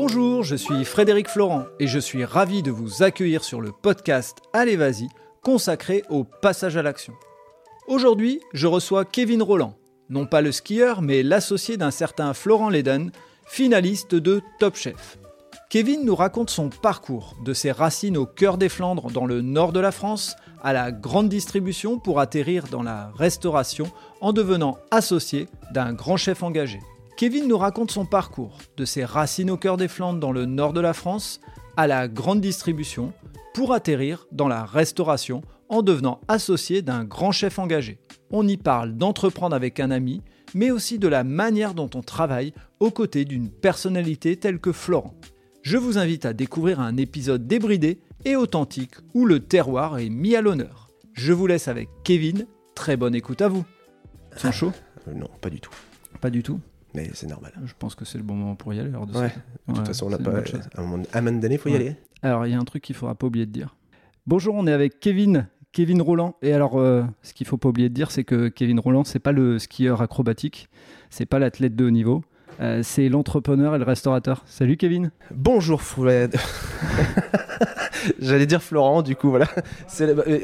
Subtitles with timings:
[0.00, 4.38] Bonjour, je suis Frédéric Florent et je suis ravi de vous accueillir sur le podcast
[4.52, 5.08] Allez Vas-y,
[5.42, 7.14] consacré au passage à l'action.
[7.88, 9.74] Aujourd'hui, je reçois Kevin Roland,
[10.08, 13.10] non pas le skieur, mais l'associé d'un certain Florent Leden,
[13.44, 15.18] finaliste de Top Chef.
[15.68, 19.72] Kevin nous raconte son parcours, de ses racines au cœur des Flandres dans le nord
[19.72, 25.48] de la France, à la grande distribution pour atterrir dans la restauration en devenant associé
[25.72, 26.78] d'un grand chef engagé.
[27.18, 30.72] Kevin nous raconte son parcours, de ses racines au cœur des Flandres dans le nord
[30.72, 31.40] de la France,
[31.76, 33.12] à la grande distribution
[33.52, 37.98] pour atterrir dans la restauration en devenant associé d'un grand chef engagé.
[38.30, 40.22] On y parle d'entreprendre avec un ami,
[40.54, 45.14] mais aussi de la manière dont on travaille aux côtés d'une personnalité telle que Florent
[45.62, 50.34] je vous invite à découvrir un épisode débridé et authentique où le terroir est mis
[50.34, 50.88] à l'honneur.
[51.12, 53.66] Je vous laisse avec Kevin, très bonne écoute à vous.
[54.36, 54.72] Sont chaud
[55.08, 55.72] euh, Non, pas du tout.
[56.22, 56.60] Pas du tout?
[56.98, 57.52] Mais c'est normal.
[57.64, 58.90] Je pense que c'est le bon moment pour y aller.
[58.90, 59.32] de, ouais.
[59.68, 60.32] de toute façon, on n'a pas.
[60.74, 61.94] À un moment donné, il faut y aller.
[62.22, 63.76] Alors, il y a un truc qu'il ne faudra pas oublier de dire.
[64.26, 66.36] Bonjour, on est avec Kevin, Kevin Roland.
[66.42, 69.20] Et alors, euh, ce qu'il faut pas oublier de dire, c'est que Kevin Roland, c'est
[69.20, 70.68] pas le skieur acrobatique,
[71.08, 72.24] c'est pas l'athlète de haut niveau,
[72.60, 74.42] euh, c'est l'entrepreneur et le restaurateur.
[74.46, 75.10] Salut Kevin.
[75.32, 76.36] Bonjour Fred.
[78.20, 79.46] J'allais dire Florent, du coup, voilà.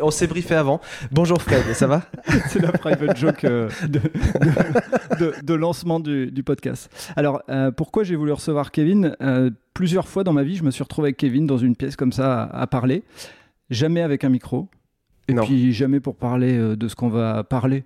[0.03, 0.81] On s'est briefé avant.
[1.11, 2.03] Bonjour Fred, ça va?
[2.49, 3.69] C'est la private joke euh,
[5.43, 6.91] de, lancement du, podcast.
[7.17, 9.17] Alors, euh, pourquoi j'ai voulu recevoir Kevin?
[9.73, 12.13] Plusieurs fois dans ma vie, je me suis retrouvé avec Kevin dans une pièce comme
[12.13, 13.03] ça à, parler.
[13.71, 14.69] Jamais avec un micro.
[15.27, 17.85] Et puis jamais pour parler de ce qu'on va parler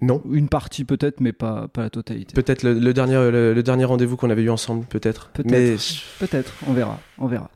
[0.00, 0.22] non.
[0.30, 2.34] Une partie peut-être, mais pas, pas la totalité.
[2.34, 5.30] Peut-être le, dernier, le, dernier rendez-vous qu'on avait eu ensemble, peut-être.
[5.32, 7.50] Peut-être, on verra, on verra.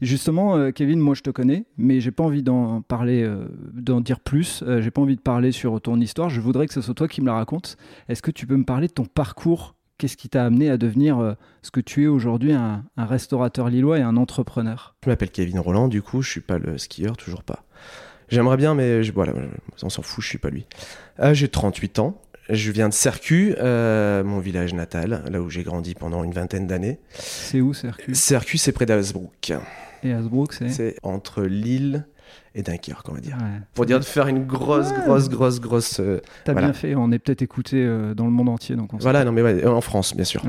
[0.00, 4.00] Justement, euh, Kevin, moi je te connais, mais j'ai pas envie d'en parler, euh, d'en
[4.00, 4.62] dire plus.
[4.66, 6.28] Euh, j'ai pas envie de parler sur ton histoire.
[6.28, 7.76] Je voudrais que ce soit toi qui me la racontes.
[8.08, 9.74] Est-ce que tu peux me parler de ton parcours?
[9.96, 14.00] Qu'est-ce qui t'a amené à devenir ce que tu es aujourd'hui, un, un, restaurateur lillois
[14.00, 14.96] et un entrepreneur?
[15.04, 17.64] Je m'appelle Kevin Roland, du coup, je suis pas le skieur, toujours pas.
[18.28, 19.32] J'aimerais bien, mais je, voilà,
[19.82, 20.66] on s'en fout, je suis pas lui.
[21.20, 22.20] Euh, j'ai 38 ans.
[22.50, 26.66] Je viens de Sercu, euh, mon village natal, là où j'ai grandi pendant une vingtaine
[26.66, 26.98] d'années.
[27.10, 29.52] C'est où Sercu Sercu, c'est près d'Asbrook.
[30.02, 30.68] Et Asbrook, c'est?
[30.68, 32.04] C'est entre Lille
[32.56, 33.36] et Dunkerque, on va dire.
[33.74, 35.98] Pour dire de faire une grosse, grosse, grosse, grosse.
[35.98, 38.76] Euh, T'as bien fait, on est peut-être écouté euh, dans le monde entier.
[38.76, 40.42] Donc voilà, non, mais ouais, en France, bien sûr.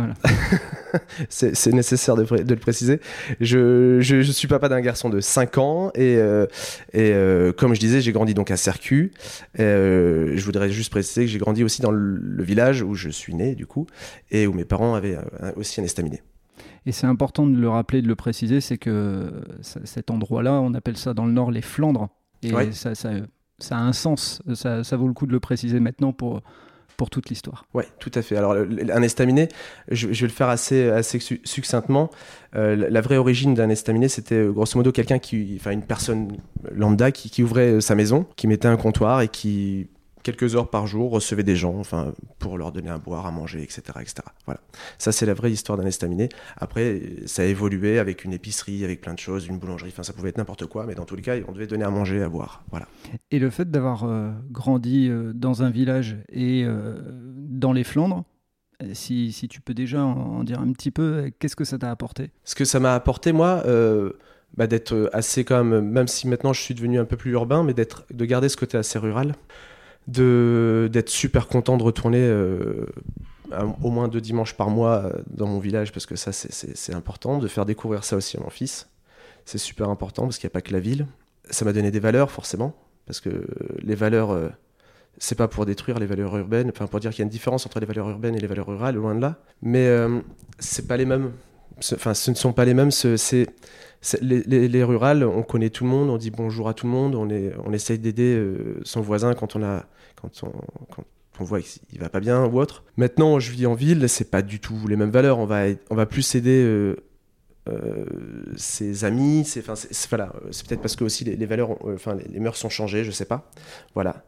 [1.29, 2.99] c'est nécessaire de, de, le préciser.
[3.41, 6.45] Je, je, je, suis papa d'un garçon de 5 ans et, euh,
[6.93, 7.13] et
[7.57, 9.11] comme je disais, j'ai grandi donc à Sercu.
[9.57, 13.33] je voudrais juste préciser que j'ai grandi aussi dans le, le, village où je suis
[13.33, 13.87] né, du coup,
[14.29, 15.17] et où mes parents avaient
[15.55, 16.21] aussi un estaminet.
[16.85, 19.31] Et c'est important de le rappeler, de le préciser, c'est que
[19.61, 22.09] cet endroit-là, on appelle ça dans le nord les Flandres.
[22.43, 23.11] Et ça, ça,
[23.57, 26.41] ça, a un sens, ça, ça, vaut le coup de le préciser maintenant pour,
[26.95, 27.65] pour toute l'histoire.
[27.73, 28.37] Oui, tout à fait.
[28.37, 29.49] Alors, un estaminet,
[29.89, 32.11] je, vais le faire assez, assez succinctement.
[32.55, 36.37] Euh, la vraie origine d'un estaminet, c'était euh, grosso modo quelqu'un qui, enfin une personne
[36.71, 39.87] lambda qui, qui, ouvrait sa maison, qui mettait un comptoir et qui
[40.25, 43.61] quelques heures par jour, recevait des gens, enfin, pour leur donner à boire, à manger,
[43.61, 44.15] etc., etc.
[44.45, 44.59] Voilà.
[44.97, 46.29] Ça, c'est la vraie histoire d'un estaminet.
[46.57, 50.13] Après, ça a évolué avec une épicerie, avec plein de choses, une boulangerie, enfin, ça
[50.13, 52.29] pouvait être n'importe quoi, mais dans tous les cas, on devait donner à manger, à
[52.29, 52.63] boire.
[52.71, 52.87] Voilà.
[53.29, 56.95] Et le fait d'avoir euh, grandi euh, dans un village et euh,
[57.37, 58.23] dans les Flandres,
[58.93, 62.31] si, si, tu peux déjà en, dire un petit peu, qu'est-ce que ça t'a apporté?
[62.43, 63.63] Ce que ça m'a apporté, moi,
[64.57, 67.63] bah, d'être assez quand même, même si maintenant je suis devenu un peu plus urbain,
[67.63, 69.35] mais d'être, de garder ce côté assez rural
[70.07, 72.85] d'être super content de retourner euh,
[73.81, 77.37] au moins deux dimanches par mois euh, dans mon village parce que ça c'est important
[77.37, 78.89] de faire découvrir ça aussi à mon fils.
[79.45, 81.07] C'est super important parce qu'il n'y a pas que la ville.
[81.49, 83.47] Ça m'a donné des valeurs forcément parce que
[83.81, 84.49] les valeurs euh,
[85.17, 87.65] c'est pas pour détruire les valeurs urbaines enfin pour dire qu'il y a une différence
[87.65, 89.37] entre les valeurs urbaines et les valeurs rurales loin de là.
[89.61, 89.87] Mais
[90.59, 91.31] c'est pas les mêmes
[91.79, 93.47] enfin ce ne sont pas les mêmes c'est
[94.21, 97.15] les, les, rurales, on connaît tout le monde, on dit bonjour à tout le monde,
[97.15, 99.81] on, est, essaye d'aider euh, son voisin quand on,
[100.15, 102.83] quand on, voit qu'il va pas bien ou autre.
[102.97, 105.39] Maintenant, je vis en ville, c'est pas du tout les mêmes valeurs.
[105.39, 106.95] On va, plus aider euh,
[107.67, 108.05] euh,
[108.55, 109.43] ses amis.
[109.45, 109.65] C'est
[110.09, 110.33] voilà,
[110.67, 113.49] peut-être parce que aussi les, valeurs, enfin les, mœurs sont changées, je sais pas.
[113.95, 114.23] Voilà.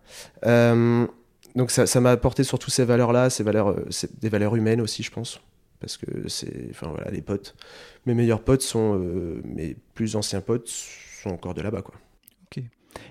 [1.55, 3.75] donc ça m'a apporté surtout ces valeurs-là, ces valeurs,
[4.19, 5.39] des valeurs humaines aussi, je pense
[5.79, 7.55] parce que c'est enfin voilà les potes
[8.05, 11.95] mes meilleurs potes sont euh, mes plus anciens potes sont encore de là-bas quoi
[12.45, 12.63] ok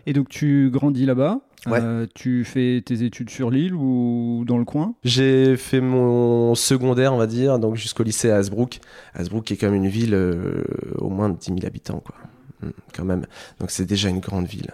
[0.07, 4.65] et donc tu grandis là-bas euh, tu fais tes études sur l'île ou dans le
[4.65, 4.95] coin?
[5.05, 8.81] J'ai fait mon secondaire, on va dire, donc jusqu'au lycée à Hasbrook.
[9.15, 10.65] Hasbrook est quand même une ville euh,
[10.99, 12.15] au moins de 10 000 habitants, quoi.
[12.63, 13.27] Hmm, quand même.
[13.61, 14.71] Donc c'est déjà une grande ville.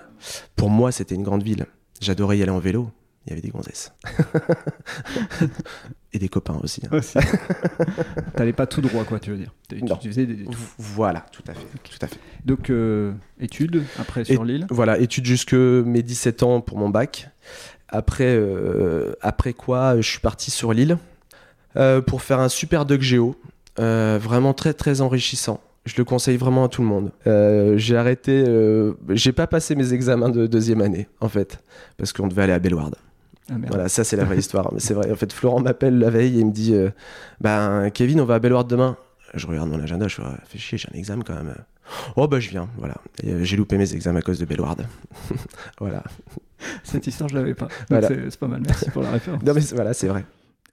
[0.55, 1.67] Pour moi, c'était une grande ville.
[2.01, 2.91] J'adorais y aller en vélo
[3.27, 3.93] il y avait des gonzesses.
[6.13, 6.83] et des copains aussi.
[6.85, 6.97] hein.
[6.97, 7.19] Aussi.
[8.37, 9.53] T'allais pas tout droit, quoi, tu veux dire.
[9.69, 10.45] Tu, faisais des-
[10.79, 11.67] Voilà, tout à fait.
[11.85, 12.19] Tout à fait.
[12.45, 14.67] Donc, euh, études, après sur l'île.
[14.71, 17.31] Voilà, études jusque mes 17 ans pour mon bac.
[17.89, 20.99] Après, euh, après quoi, je suis parti sur l'île
[21.77, 23.37] euh, pour faire un super doc géo,
[23.77, 25.61] vraiment très très enrichissant.
[25.85, 27.11] Je le conseille vraiment à tout le monde.
[27.27, 31.59] Euh, j'ai arrêté, euh, j'ai pas passé mes examens de deuxième année en fait,
[31.97, 32.95] parce qu'on devait aller à Bellward.
[33.51, 33.55] Ah.
[33.69, 34.73] Voilà, ça c'est la vraie histoire.
[34.73, 36.91] Mais c'est vrai, en fait, Florent m'appelle la veille et il me dit euh,
[37.41, 38.97] Ben, Kevin, on va à Bellward demain.
[39.35, 41.55] Je regarde mon agenda, je fais Ah, Fais chier, j'ai un examen quand même.
[42.17, 42.95] Oh, bah je viens, voilà.
[43.25, 44.87] Euh, j'ai loupé mes examens à cause de Bellward.
[45.81, 46.03] voilà.
[46.85, 47.69] Cette histoire, je l'avais pas.
[47.91, 48.09] Voilà.
[48.09, 49.43] C'est pas mal, merci pour la référence.
[49.43, 50.25] Non, mais voilà, c'est vrai.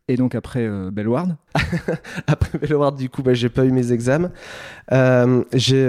[0.08, 1.36] Et donc, après euh, Bellward,
[2.28, 4.32] Après Bellward, du coup, bah, j'ai pas eu mes examens.
[4.92, 5.88] Euh, j'ai.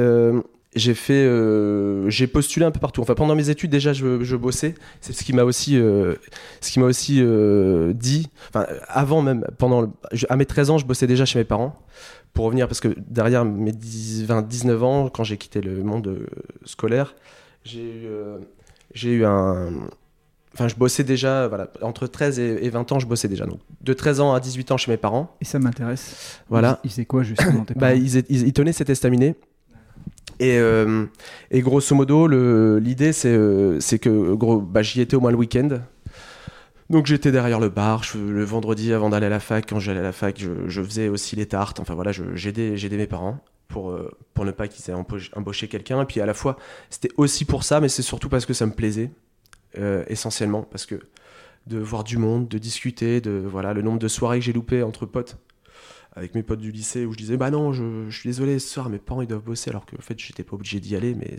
[0.77, 3.01] J'ai fait, euh, j'ai postulé un peu partout.
[3.03, 4.75] Enfin, pendant mes études, déjà, je, je bossais.
[5.01, 6.15] C'est ce qui m'a aussi, euh,
[6.61, 8.29] ce qui m'a aussi euh, dit.
[8.51, 9.91] Enfin, avant même, pendant, le-
[10.29, 11.75] à mes 13 ans, je bossais déjà chez mes parents.
[12.33, 16.27] Pour revenir, parce que derrière mes 10, 20, 19 ans, quand j'ai quitté le monde
[16.65, 17.17] scolaire,
[17.65, 18.07] j'ai eu,
[18.95, 19.73] j'ai eu un.
[20.55, 23.47] Enfin, je bossais déjà, voilà, entre 13 et, et 20 ans, je bossais déjà.
[23.47, 25.37] Donc, de 13 ans à 18 ans chez mes parents.
[25.41, 26.41] et ça m'intéresse.
[26.49, 26.79] Voilà.
[26.85, 29.35] Ils, faisaient quoi justement tes Bah, ils- ils tenaient cet estaminet.
[30.41, 31.05] Et, euh,
[31.51, 32.27] et grosso modo,
[32.79, 35.69] l'idée, c'est euh, que bah, j'y étais au moins le week-end.
[36.89, 40.03] Donc j'étais derrière le bar, le vendredi avant d'aller à la fac, quand j'allais à
[40.03, 43.39] la fac, je, faisais aussi les tartes, enfin voilà, j'aidais mes parents
[43.69, 44.97] pour, euh, pour ne pas qu'ils aient
[45.37, 46.03] embauché quelqu'un.
[46.03, 46.57] Et puis à la fois,
[46.89, 49.13] c'était aussi pour ça, mais c'est surtout parce que ça me plaisait,
[50.09, 50.97] essentiellement, parce que
[51.67, 54.83] de voir du monde, de discuter, de voilà, le nombre de soirées que j'ai loupées
[54.83, 55.37] entre potes
[56.13, 58.69] avec mes potes du lycée où je disais bah non je, je suis désolé ce
[58.69, 59.71] soir mes parents ils doivent bosser.
[59.71, 61.37] Alors que en fait j'étais pas obligé d'y aller mais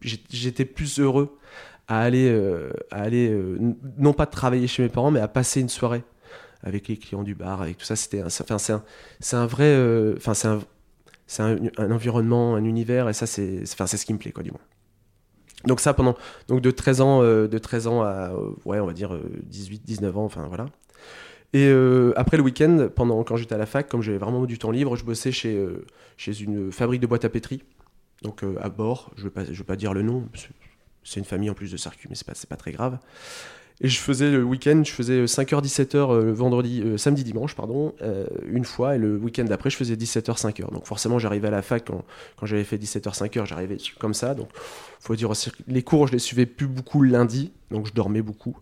[0.00, 1.36] j'étais plus heureux
[1.88, 3.58] à aller euh, à aller euh,
[3.98, 6.04] non pas de travailler chez mes parents mais à passer une soirée
[6.62, 7.96] avec les clients du bar avec tout ça.
[7.96, 8.82] C'était c'est un
[9.20, 10.32] c'est un vrai euh, enfin
[11.26, 14.42] c'est un environnement un univers et ça c'est enfin c'est ce qui me plaît quoi
[14.42, 14.60] du moins.
[15.66, 16.16] Donc ça pendant
[16.48, 18.32] donc de 13 ans de 13 ans à
[18.64, 20.66] ouais on va dire euh, 18 19 ans enfin voilà
[21.54, 24.58] et euh, après le week-end, pendant quand j'étais à la fac, comme j'avais vraiment du
[24.58, 25.86] temps libre, je bossais chez, euh,
[26.16, 27.62] chez une fabrique de boîtes à pétri,
[28.22, 29.12] donc euh, à bord.
[29.16, 30.26] Je ne vais, pas- pas dire le nom,
[31.04, 32.98] c'est une famille en plus de circuit, mais c'est pas, c'est pas très grave.
[33.80, 37.92] Et je faisais le week-end, je faisais 5h-17h le vendredi, samedi dimanche, pardon,
[38.48, 40.72] une fois, et le week-end d'après, je faisais 17h-5h.
[40.72, 42.04] Donc forcément, j'arrivais à la fac quand,
[42.36, 44.34] quand j'avais fait 17h-5h, j'arrivais comme ça.
[44.34, 44.48] Donc
[45.00, 45.32] faut dire
[45.66, 48.56] les cours, je les suivais plus beaucoup le lundi, donc je dormais beaucoup.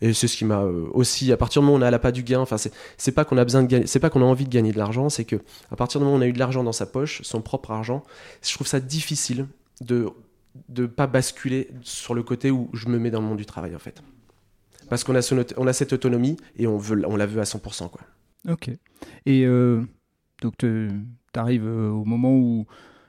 [0.00, 1.98] Et c'est ce qui m'a euh, aussi, à partir du moment où on a la
[1.98, 4.26] pas du gain, enfin c'est pas qu'on a besoin de gagner, c'est pas qu'on a
[4.26, 5.36] envie de gagner de l'argent, c'est que
[5.70, 7.70] à partir du moment où on a eu de l'argent dans sa poche, son propre
[7.70, 8.02] argent,
[8.42, 9.46] je trouve ça difficile
[9.80, 10.08] de
[10.68, 13.76] de pas basculer sur le côté où je me mets dans le monde du travail
[13.76, 14.02] en fait.
[14.88, 17.44] Parce qu'on a, son on a cette autonomie et on, veut, on la veut à
[17.44, 17.90] 100%.
[17.90, 18.00] Quoi.
[18.48, 18.70] Ok.
[19.26, 19.82] Et euh,
[20.40, 20.90] donc, tu
[21.34, 22.66] arrives au moment où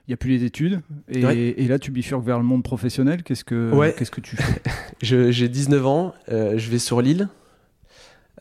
[0.09, 1.37] il n'y a plus les études, et, Ouais.
[1.55, 3.21] et là, tu bifurques vers le monde professionnel.
[3.21, 3.93] Qu'est-ce que, Ouais.
[3.95, 4.61] qu'est-ce que tu fais?
[5.03, 7.29] J'ai 19 ans, euh, je vais sur l'île.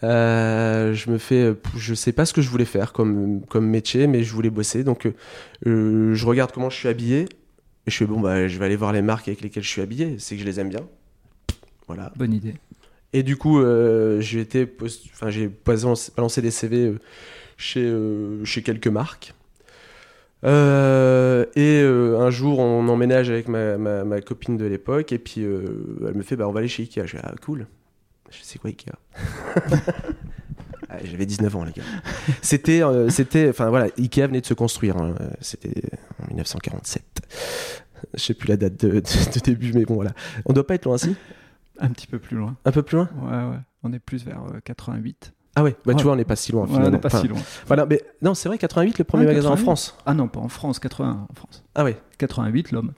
[0.02, 4.06] Euh, je me fais, je sais pas ce que je voulais faire comme, comme métier,
[4.06, 4.82] mais je voulais bosser.
[4.82, 5.06] Donc,
[5.66, 7.26] euh, je regarde comment je suis habillé.
[7.86, 9.82] Et je fais, bon, bah, je vais aller voir les marques avec lesquelles je suis
[9.82, 10.16] habillé.
[10.18, 10.86] C'est que je les aime bien.
[11.86, 12.14] Voilà.
[12.16, 12.54] Bonne idée.
[13.12, 13.60] Et du coup,
[14.20, 14.66] j'ai été
[15.12, 16.94] enfin, j'ai balancé des CV
[17.58, 17.92] chez,
[18.44, 19.34] chez quelques marques.
[20.44, 25.18] Euh, et euh, un jour, on emménage avec ma, ma, ma copine de l'époque, et
[25.18, 27.02] puis euh, elle me fait bah, On va aller chez Ikea.
[27.06, 27.66] Je fais Ah, cool.
[28.30, 28.92] Je C'est quoi Ikea?
[30.90, 31.82] Ah, J'avais 19 ans, les gars.
[32.40, 34.96] C'était, euh, c'était, enfin voilà, Ikea venait de se construire.
[34.96, 35.14] hein.
[35.42, 35.82] C'était
[36.22, 37.02] en 1947.
[38.14, 40.12] Je sais plus la date de, de- de début, mais bon, voilà.
[40.46, 41.14] On doit pas être loin, si?
[41.78, 42.56] Un petit peu plus loin.
[42.64, 43.10] Un peu plus loin?
[43.20, 43.60] Ouais, ouais.
[43.82, 45.34] On est plus vers euh, 88.
[45.58, 45.94] Ah ouais, bah Ouais.
[45.96, 46.90] tu vois, on n'est pas si loin Ouais, on finalement.
[46.92, 47.38] n'est pas Enfin, si loin.
[47.66, 49.64] Voilà, mais non, c'est vrai, 88, le premier magasin en 88.
[49.64, 49.96] France.
[50.06, 51.62] Ah non, pas en France, 81 en France.
[51.74, 52.92] Ah ouais, 88, l'homme.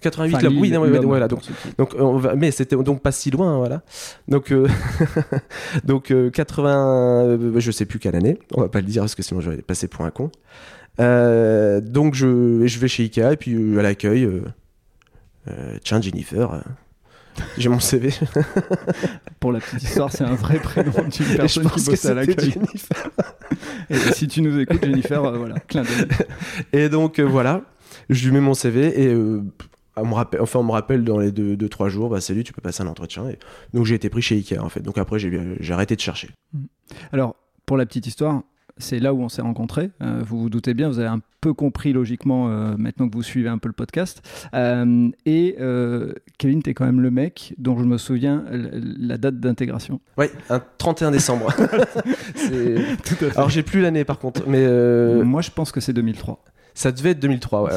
[0.00, 1.28] 88, Enfin, là, oui, non, l'homme, voilà.
[1.28, 1.40] Donc,
[1.78, 3.80] donc on va, mais c'était donc pas si loin, voilà.
[4.28, 4.68] Donc, euh,
[5.84, 9.14] donc euh, 80, euh, je sais plus quelle année, on va pas le dire parce
[9.14, 10.30] que sinon je vais passer pour un con.
[11.00, 14.42] Euh, donc je, je vais chez Ikea et puis euh, à l'accueil, euh,
[15.48, 16.58] euh, tiens Jennifer, euh,
[17.58, 18.10] j'ai mon CV.
[19.40, 22.50] Pour la petite histoire, c'est un vrai prénom d'une personne qui bosse à c'était l'accueil.
[22.52, 23.10] Jennifer.
[23.90, 26.08] Et si tu nous écoutes, Jennifer, euh, voilà, clin d'œil.
[26.72, 27.62] Et donc euh, voilà,
[28.08, 29.42] je lui mets mon CV et euh,
[29.96, 32.20] on me rappelle, enfin on me rappelle dans les 2-3 deux, deux, trois jours, bah
[32.20, 33.28] salut, tu peux passer un entretien.
[33.28, 33.38] Et
[33.72, 34.80] donc j'ai été pris chez Ikea en fait.
[34.80, 36.30] Donc après j'ai j'ai arrêté de chercher.
[37.12, 37.36] Alors,
[37.66, 38.42] pour la petite histoire,
[38.78, 39.90] c'est là où on s'est rencontrés.
[40.02, 43.22] Euh, vous vous doutez bien, vous avez un peu compris logiquement euh, maintenant que vous
[43.22, 44.22] suivez un peu le podcast.
[44.54, 45.56] Euh, et
[46.38, 50.00] Kevin, tu es quand même le mec dont je me souviens la date d'intégration.
[50.18, 51.52] Oui, un 31 décembre.
[53.36, 54.66] Alors j'ai plus l'année par contre, mais
[55.22, 56.42] moi je pense que c'est 2003.
[56.76, 57.70] Ça devait être 2003, ouais.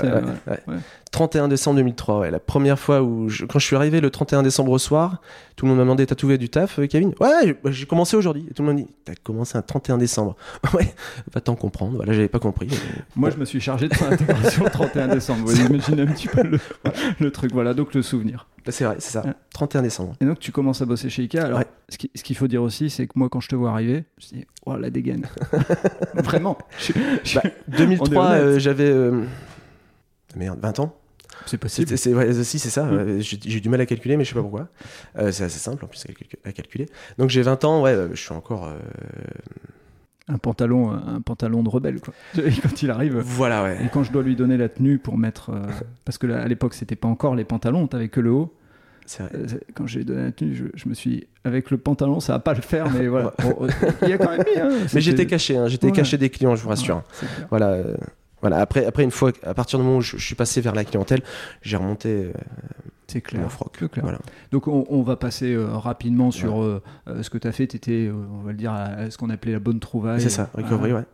[1.18, 2.30] 31 décembre 2003, ouais.
[2.30, 3.28] La première fois où.
[3.50, 5.20] Quand je suis arrivé le 31 décembre au soir,
[5.56, 7.16] tout le monde m'a demandé T'as trouvé du taf, euh, Kevin?
[7.20, 8.46] Ouais, bah, j'ai commencé aujourd'hui.
[8.52, 10.36] Et tout le monde dit T'as commencé un 31 décembre.
[10.76, 10.94] ouais,
[11.34, 11.96] va t'en comprendre.
[11.96, 12.68] Voilà, j'avais pas compris.
[13.16, 15.42] Moi, je me suis chargé de son intégration le 31 décembre.
[15.44, 16.44] Vous imaginez un petit peu
[17.20, 17.52] le truc.
[17.52, 18.46] Voilà, donc le souvenir.
[18.64, 19.24] Bah, c'est vrai, c'est ça.
[19.54, 20.14] 31 décembre.
[20.22, 21.40] Et donc tu commences à bosser chez Ikea.
[21.40, 24.36] Alors, ce qu'il faut dire aussi, c'est que moi, quand je te vois arriver, je
[24.36, 25.26] me dis, oh la dégaine.
[26.14, 26.60] Vraiment.
[27.70, 28.92] 2003, bah, euh, j'avais.
[28.92, 29.24] Euh,
[30.36, 30.96] merde, 20 ans
[31.46, 31.98] c'est possible.
[31.98, 32.86] C'est, ouais, si, c'est ça.
[32.86, 33.20] Mm.
[33.20, 34.68] J'ai, du mal à calculer, mais je sais pas pourquoi.
[35.18, 36.06] Euh, c'est assez simple en plus
[36.44, 36.88] à calculer.
[37.18, 38.72] Donc j'ai 20 ans, ouais, je suis encore
[40.30, 42.14] un pantalon, un pantalon de rebelle, quoi.
[42.36, 43.18] quand il arrive.
[43.18, 43.86] Voilà, ouais.
[43.86, 45.52] Et quand je dois lui donner la tenue pour mettre.
[45.52, 45.64] Euh,
[46.06, 48.54] parce que à l'époque, c'était pas encore les pantalons, t'avais que le haut.
[49.20, 49.30] Vrai.
[49.36, 52.40] Euh, quand j'ai donné la tenue, je, me suis dit, avec le pantalon, ça va
[52.40, 53.34] pas le faire, mais voilà.
[54.02, 54.60] il y a quand même mis.
[54.60, 57.04] Hein, mais j'étais caché, hein, j'étais caché des clients, je vous rassure.
[57.50, 57.78] voilà.
[58.38, 58.58] Euh, voilà.
[58.58, 61.22] Après, après, une fois, à partir du moment où je, suis passé vers la clientèle,
[61.62, 62.32] j'ai remonté.
[63.08, 63.48] C'est clair.
[64.02, 64.20] Voilà.
[64.52, 67.66] Donc on, va passer euh, rapidement sur euh, euh, ce que tu as fait.
[67.68, 70.20] Tu étais, on va le dire, à, ce qu'on appelait la bonne trouvaille.
[70.20, 71.06] C'est ça, recovery, ouais.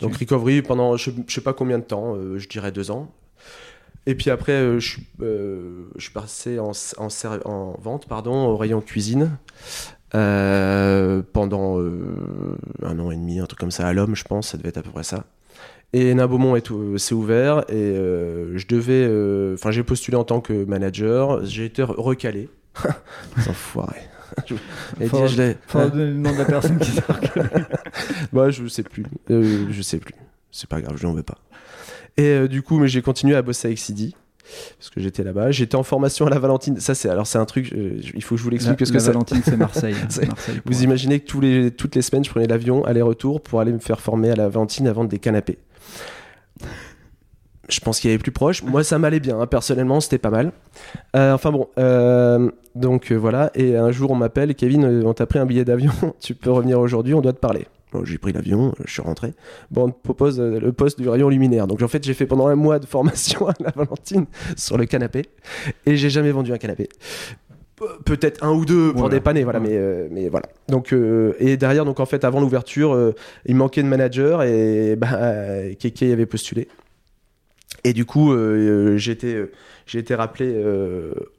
[0.00, 3.12] Donc recovery pendant je, ne sais pas combien de temps, je dirais deux ans.
[4.06, 7.08] Et puis après, je, je suis passé en, en,
[7.44, 9.38] en, vente pardon, au rayon cuisine
[10.10, 14.70] pendant un an et demi, un truc comme ça à l'homme, je pense, ça devait
[14.70, 15.24] être à peu près ça.
[15.94, 20.40] Et Nabaumont est s'est ouvert et euh, je devais, euh, enfin j'ai postulé en tant
[20.40, 22.50] que manager, j'ai été recalé.
[23.48, 23.96] Enfoiré.
[25.00, 25.56] Et faut, je l'ai.
[25.66, 26.92] Faut donner le nom de la personne qui
[28.32, 30.14] bah je sais plus, euh, je sais plus.
[30.50, 31.38] C'est pas grave, je n'en veux pas.
[32.18, 34.14] Et du coup, mais j'ai continué à bosser avec Sidi
[34.78, 35.50] parce que j'étais là-bas.
[35.52, 36.78] J'étais en formation à la Valentine.
[36.80, 37.72] Ça, c'est alors c'est un truc.
[37.72, 39.94] il faut que je vous l'explique parce la que Valentine, c'est Marseille.
[40.66, 43.78] vous imaginez que tous les, toutes les semaines, je prenais l'avion aller-retour pour aller me
[43.78, 45.58] faire former à la Valentine à vendre des canapés.
[47.68, 48.62] Je pense qu'il y avait plus proche.
[48.62, 49.38] Moi, ça m'allait bien.
[49.38, 49.46] Hein.
[49.46, 50.52] Personnellement, c'était pas mal.
[51.14, 53.50] Euh, enfin bon, euh, donc euh, voilà.
[53.54, 55.92] Et un jour, on m'appelle, Kevin, on t'a pris un billet d'avion.
[56.20, 57.66] tu peux revenir aujourd'hui, on doit te parler.
[58.04, 59.32] J'ai pris l'avion, je suis rentré.
[59.70, 61.66] Bon, on te propose le poste du rayon luminaire.
[61.66, 64.26] Donc en fait, j'ai fait pendant un mois de formation à la Valentine
[64.56, 65.24] sur le canapé.
[65.86, 66.90] Et j'ai jamais vendu un canapé
[68.04, 70.46] peut-être un ou deux pour dépanner voilà mais euh, mais voilà.
[70.68, 73.14] Donc euh, et derrière donc en fait avant l'ouverture euh,
[73.46, 76.68] il manquait de manager et bah Keke avait postulé.
[77.84, 78.34] Et du coup
[78.96, 79.44] j'ai été
[79.86, 80.62] j'ai été rappelé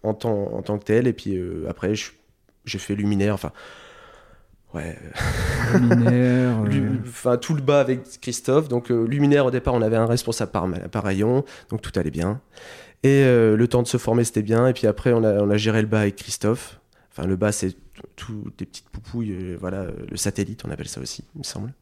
[0.04, 1.08] en tant en tant que tel.
[1.08, 1.94] Et puis après
[2.66, 3.52] j'ai fait luminaire enfin
[4.74, 4.98] ouais.
[5.74, 6.56] Luminaire
[7.08, 8.70] enfin tout le bas avec Christophe.
[8.70, 11.44] Donc luminaire au départ on avait un responsable par, par rayon.
[11.70, 12.40] Donc tout allait bien
[13.04, 14.68] et euh, le temps de se former, c'était bien.
[14.68, 16.80] Et puis après, on a, géré le bas avec Christophe.
[17.12, 17.76] Enfin, le bas, c'est
[18.16, 19.32] tout des petites poupouilles.
[19.32, 21.74] Euh, voilà, le satellite, on appelle ça aussi, il me semble.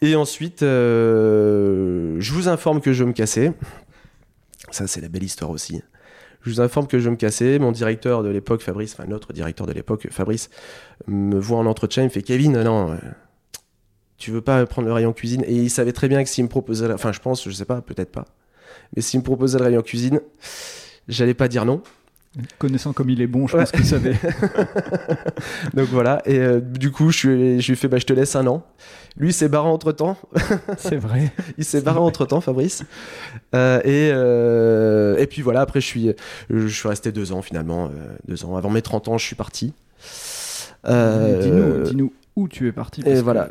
[0.00, 3.52] Et ensuite, euh, je vous informe que je me casser.
[4.70, 5.82] Ça, c'est la belle histoire aussi.
[6.40, 7.58] Je vous informe que je me casser.
[7.58, 10.50] Mon directeur de l'époque, Fabrice, enfin notre directeur de l'époque, Fabrice,
[11.06, 12.02] me voit en entretien.
[12.02, 12.98] Il me fait Kevin, non,
[14.16, 15.44] tu veux pas prendre le rayon cuisine?
[15.46, 17.82] Et il savait très bien que s'il me proposait, enfin, je pense, je sais pas,
[17.82, 18.26] peut-être pas.
[18.94, 20.20] Mais s'il me proposait de travailler en cuisine,
[21.08, 21.82] j'allais pas dire non.
[22.58, 24.16] Connaissant comme il est bon, je pense qu'il savait.
[25.74, 28.46] Donc voilà, et euh, du coup, je, lui ai fait bah, je te laisse un
[28.48, 28.64] an.
[29.16, 30.16] Lui, s'est barré entre temps.
[30.76, 31.30] C'est vrai.
[31.58, 32.82] il s'est barré entre temps, Fabrice.
[33.54, 36.12] Euh, et, euh, et puis voilà, après, je suis,
[36.50, 37.92] je suis resté deux ans finalement.
[38.26, 38.56] deux ans.
[38.56, 39.72] Avant mes 30 ans, je suis parti.
[40.84, 41.96] Dis-nous, dis
[42.34, 43.00] où tu es parti.
[43.06, 43.50] et voilà,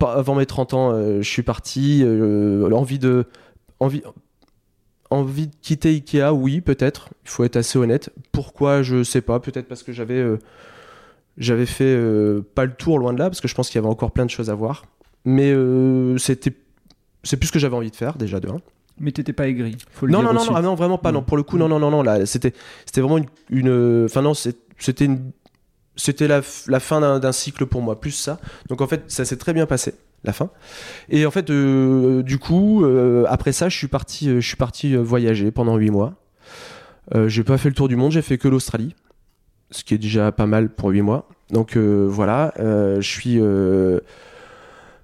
[0.00, 2.02] avant mes 30 ans, je suis parti.
[2.02, 3.26] L'envie de.
[3.78, 4.02] Envie,
[5.10, 7.10] Envie de quitter Ikea, oui, peut-être.
[7.24, 8.10] Il faut être assez honnête.
[8.32, 9.38] Pourquoi, je sais pas.
[9.38, 10.38] Peut-être parce que j'avais euh,
[11.38, 13.84] j'avais fait euh, pas le tour loin de là, parce que je pense qu'il y
[13.84, 14.84] avait encore plein de choses à voir.
[15.24, 16.52] Mais euh, c'était
[17.22, 18.60] c'est plus ce que j'avais envie de faire déjà de 1.
[18.98, 19.76] Mais t'étais pas aigri.
[19.90, 21.12] Faut le non, non, non, ah non, vraiment pas.
[21.12, 22.02] Non, pour le coup, non, non, non, non.
[22.02, 22.54] Là, c'était,
[22.86, 25.30] c'était vraiment une, Enfin non, c'était une,
[25.96, 28.40] c'était la, la fin d'un cycle pour moi, plus ça.
[28.68, 29.94] Donc en fait, ça s'est très bien passé
[30.24, 30.50] la fin.
[31.08, 34.56] Et en fait, euh, du coup, euh, après ça, je suis parti, euh, je suis
[34.56, 36.14] parti voyager pendant 8 mois.
[37.26, 38.94] j'ai pas fait le tour du monde, j'ai fait que l'Australie,
[39.70, 41.28] ce qui est déjà pas mal pour 8 mois.
[41.50, 43.38] Donc voilà, je suis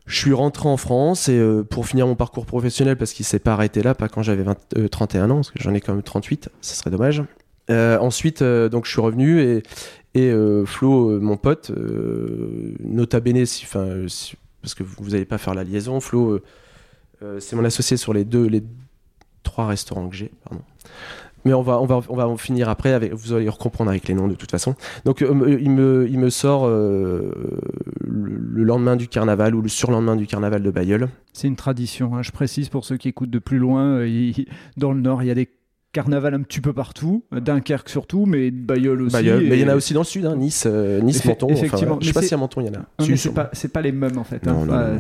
[0.05, 1.41] je suis rentré en France et
[1.71, 4.45] pour finir mon parcours professionnel parce qu'il s'est pas arrêté là, pas quand j'avais
[4.91, 7.23] 31 ans, parce que j'en ai quand même 38, ça serait dommage.
[7.71, 9.63] ensuite, donc je suis revenu
[10.15, 10.35] et,
[10.67, 11.71] Flo, mon pote,
[12.81, 13.65] nota bene, si,
[14.63, 16.01] parce que vous n'allez pas faire la liaison.
[16.01, 16.41] Flo,
[17.39, 18.63] c'est mon associé sur les deux, les
[19.43, 20.31] trois restaurants que j'ai.
[21.45, 24.51] Mais on va, en finir après, avec, vous allez comprendre avec les noms de toute
[24.51, 24.77] façon.
[25.05, 27.33] Donc euh, il, me, sort euh,
[28.01, 31.09] le, lendemain du carnaval ou le surlendemain du carnaval de Bayeul.
[31.33, 32.23] C'est une tradition, hein.
[32.23, 33.83] je précise pour ceux qui écoutent de plus loin.
[33.83, 34.33] Euh,
[34.77, 35.49] dans le Nord, il y a des
[35.93, 39.13] carnavals un petit peu partout, Dunkerque surtout, mais Bayeul aussi.
[39.13, 41.49] Bayeul, mais il y en a aussi dans le sud, hein, Nice, Nice, Menton.
[41.49, 41.99] Effectivement.
[42.01, 43.17] je sais pas si à Menton il y en a.
[43.17, 44.47] c'est pas, pas, les mêmes en fait.
[44.49, 44.99] Hein.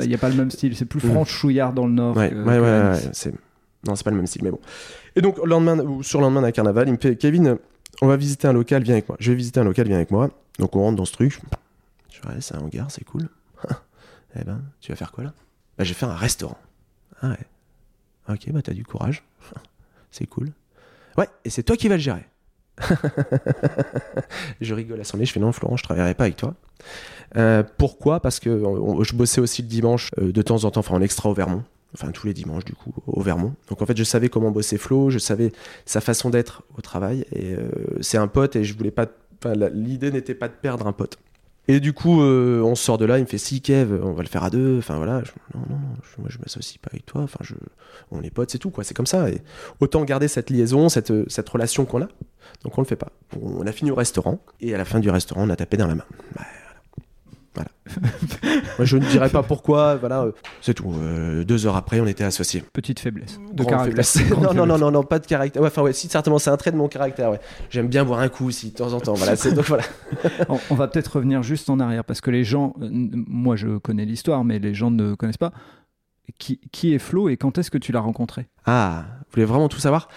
[0.00, 0.76] Il n'y a pas le même style.
[0.76, 2.16] C'est plus franchouillard dans le Nord.
[2.16, 3.34] Ouais, ouais, ouais, c'est
[3.86, 4.60] non, c'est pas le même style, mais bon.
[5.14, 7.58] Et donc, lendemain, ou sur le lendemain d'un carnaval, il me fait Kevin,
[8.02, 9.16] on va visiter un local, viens avec moi.
[9.20, 10.30] Je vais visiter un local, viens avec moi.
[10.58, 11.40] Donc, on rentre dans ce truc.
[12.10, 13.28] Je fais, ouais, c'est un hangar, c'est cool.
[14.36, 15.32] eh ben, tu vas faire quoi là?
[15.76, 16.58] Bah, je vais faire un restaurant.
[17.22, 18.34] Ah ouais.
[18.34, 19.22] Ok, bah, t'as du courage.
[20.18, 20.50] C'est cool.
[21.16, 22.26] Ouais, et c'est toi qui vas le gérer.
[24.60, 26.54] je rigole à son nez, je fais non, Florent, je travaillerai pas avec toi.
[27.36, 28.20] Euh, pourquoi?
[28.20, 28.50] Parce que
[29.02, 31.64] je bossais aussi le dimanche euh, de temps en temps, enfin en extra au Vermont
[31.94, 33.54] enfin tous les dimanches du coup au Vermont.
[33.68, 35.52] Donc en fait je savais comment bosser Flo, je savais
[35.86, 37.70] sa façon d'être au travail et euh,
[38.00, 39.06] c'est un pote et je voulais pas,
[39.72, 41.18] l'idée n'était pas de perdre un pote.
[41.70, 44.22] Et du coup euh, on sort de là, il me fait si Kev, on va
[44.22, 45.22] le faire à deux, enfin voilà,
[45.54, 47.54] non non non, je, moi je m'associe pas avec toi, enfin je,
[48.10, 49.42] on est potes c'est tout quoi, c'est comme ça et
[49.80, 52.08] autant garder cette liaison, cette, cette relation qu'on a.
[52.64, 53.12] Donc on le fait pas.
[53.40, 55.86] On a fini au restaurant et à la fin du restaurant on a tapé dans
[55.86, 56.04] la main.
[56.34, 56.42] Bah,
[58.78, 60.92] Moi, je ne dirais pas pourquoi, voilà, euh, c'est tout.
[60.94, 62.62] Euh, deux heures après, on était associés.
[62.72, 64.38] Petite faiblesse de caractère.
[64.40, 65.62] non, non, non, non, non, pas de caractère.
[65.62, 67.30] enfin, ouais, si, certainement, c'est un trait de mon caractère.
[67.30, 67.40] Ouais.
[67.70, 69.14] J'aime bien boire un coup aussi, de temps en temps.
[69.14, 69.84] Voilà, donc voilà.
[70.70, 74.04] on, va peut-être revenir juste en arrière parce que les gens, euh, moi, je connais
[74.04, 75.52] l'histoire, mais les gens ne connaissent pas.
[76.38, 78.48] Qui, qui est Flo et quand est-ce que tu l'as rencontré?
[78.66, 80.08] Ah, vous voulez vraiment tout savoir?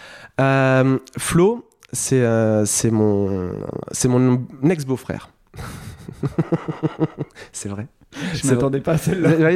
[1.17, 3.53] Flo, c'est c'est mon,
[3.91, 5.29] c'est mon ex-beau-frère.
[7.51, 7.87] c'est vrai.
[8.33, 9.55] Je m'attendais pas à celle-là.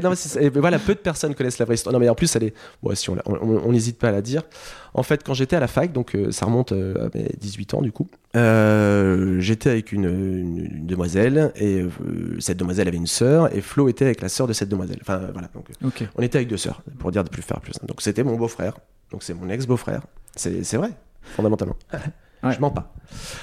[0.53, 1.93] voilà, peu de personnes connaissent la vraie histoire.
[1.93, 2.53] Non, mais en plus, elle est.
[2.81, 4.43] Bon, si on n'hésite pas à la dire.
[4.93, 7.73] En fait, quand j'étais à la fac, donc euh, ça remonte euh, à mes 18
[7.73, 11.83] ans du coup, euh, j'étais avec une, demoiselle et
[12.39, 14.99] cette demoiselle avait une sœur et Flo était avec la sœur de cette demoiselle.
[15.01, 15.67] Enfin voilà, donc
[16.15, 17.73] on était avec deux sœurs pour dire de plus faire plus.
[17.85, 18.77] Donc c'était mon beau-frère,
[19.11, 20.01] donc c'est mon ex-beau-frère.
[20.33, 20.91] C'est vrai,
[21.23, 21.75] fondamentalement.
[22.43, 22.93] Je mens pas.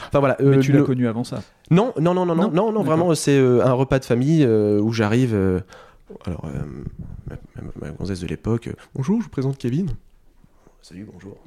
[0.09, 0.37] Enfin voilà.
[0.40, 3.38] Mais tu l'as connu avant ça non, non, non, non, non, non, non vraiment, c'est
[3.38, 5.35] euh, un repas de famille euh, où j'arrive.
[5.35, 5.61] Euh,
[6.26, 6.46] alors,
[7.81, 9.88] ma, gonzesse de l'époque, bonjour, je vous présente Kevin.
[10.83, 11.38] Salut, bonjour.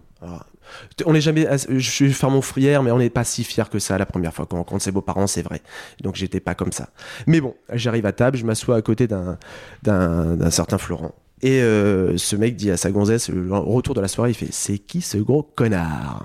[1.05, 3.77] on n'est jamais, je suis faire mon frière, mais on n'est pas si fier que
[3.77, 5.62] ça la première fois qu'on rencontre ses beaux-parents, c'est vrai.
[6.01, 6.89] Donc j'étais pas comme ça.
[7.27, 9.38] Mais bon, j'arrive à table, je m'assois à côté d'un
[9.84, 11.13] d'un certain Florent.
[11.43, 14.79] Et ce mec dit à sa gonzesse, au retour de la soirée, il fait C'est
[14.79, 16.23] qui ce gros connard?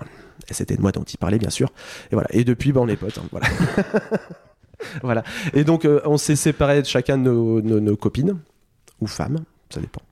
[0.49, 1.73] Et c'était de moi dont il parlait, bien sûr.
[2.11, 2.29] Et voilà.
[2.33, 3.19] Et depuis, bah, on est potes.
[3.19, 3.47] Hein, voilà.
[5.03, 5.25] voilà.
[5.55, 8.39] Et donc, euh, on s'est séparés de chacun de nos, copines,
[9.01, 10.03] ou femmes, ça dépend.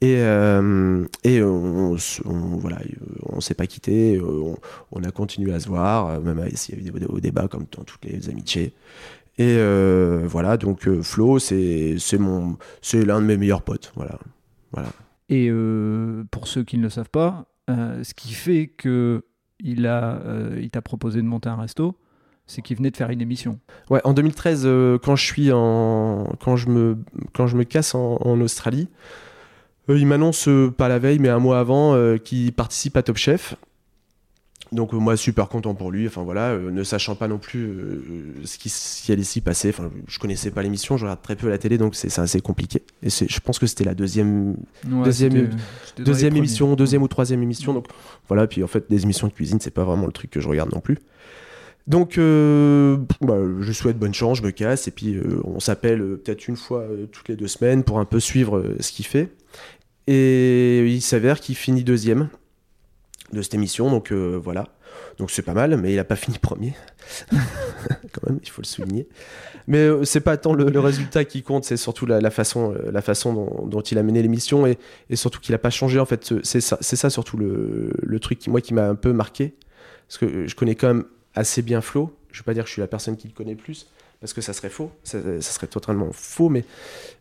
[0.00, 2.78] Et, euh, et on, voilà,
[3.22, 7.20] on s'est pas quitté, on, a continué à se voir, même s'il y avait des,
[7.20, 8.74] débats comme dans toutes les amitiés.
[9.38, 14.18] Et euh, voilà, donc Flo, c'est mon, c'est l'un de mes meilleurs potes, voilà,
[14.72, 14.88] voilà.
[15.30, 15.50] Et
[16.30, 19.24] pour ceux qui ne le savent pas, ce qui fait que
[19.64, 21.94] euh, il t'a proposé de monter un resto,
[22.46, 23.58] c'est qu'il venait de faire une émission.
[23.90, 26.98] Ouais, en 2013, euh, quand je suis en, quand je me,
[27.32, 28.88] quand je me casse en, Australie,
[29.88, 33.56] euh, il m'annonce pas la veille, mais un mois avant, qu'il participe à Top Chef.
[34.72, 38.02] Donc moi super content pour lui, enfin voilà, ne sachant pas non plus
[38.44, 41.58] ce qui, allait s'y passer, enfin je connaissais pas l'émission, je regarde très peu la
[41.58, 42.82] télé donc c'est assez compliqué.
[43.02, 45.50] Et je pense que c'était la deuxième deuxième,
[45.98, 47.86] deuxième émission, deuxième ou troisième émission donc
[48.28, 50.48] voilà, puis en fait des émissions de cuisine c'est pas vraiment le truc que je
[50.48, 50.98] regarde non plus.
[51.86, 56.56] Donc bah, je souhaite bonne chance, je me casse et puis on s'appelle peut-être une
[56.56, 59.34] fois toutes les deux semaines pour un peu suivre ce qu'il fait.
[60.06, 62.30] Et il s'avère qu'il finit deuxième
[63.32, 63.90] de cette émission.
[63.90, 64.68] Donc euh, voilà.
[65.18, 66.74] Donc c'est pas mal, mais il a pas fini premier.
[67.30, 69.08] Quand même, il faut le souligner.
[69.66, 73.02] Mais euh, c'est pas tant le, résultat qui compte, c'est surtout la, façon, euh, la
[73.02, 74.78] façon dont, il a mené l'émission et,
[75.14, 75.98] surtout qu'il a pas changé.
[75.98, 79.12] En fait, c'est ça, ça, surtout le, le, truc qui, moi, qui m'a un peu
[79.12, 79.54] marqué.
[80.08, 82.14] Parce que je connais quand même assez bien Flo.
[82.32, 83.86] Je vais pas dire que je suis la personne qui le connaît plus,
[84.22, 86.64] parce que ça serait faux, ça, serait totalement faux, mais,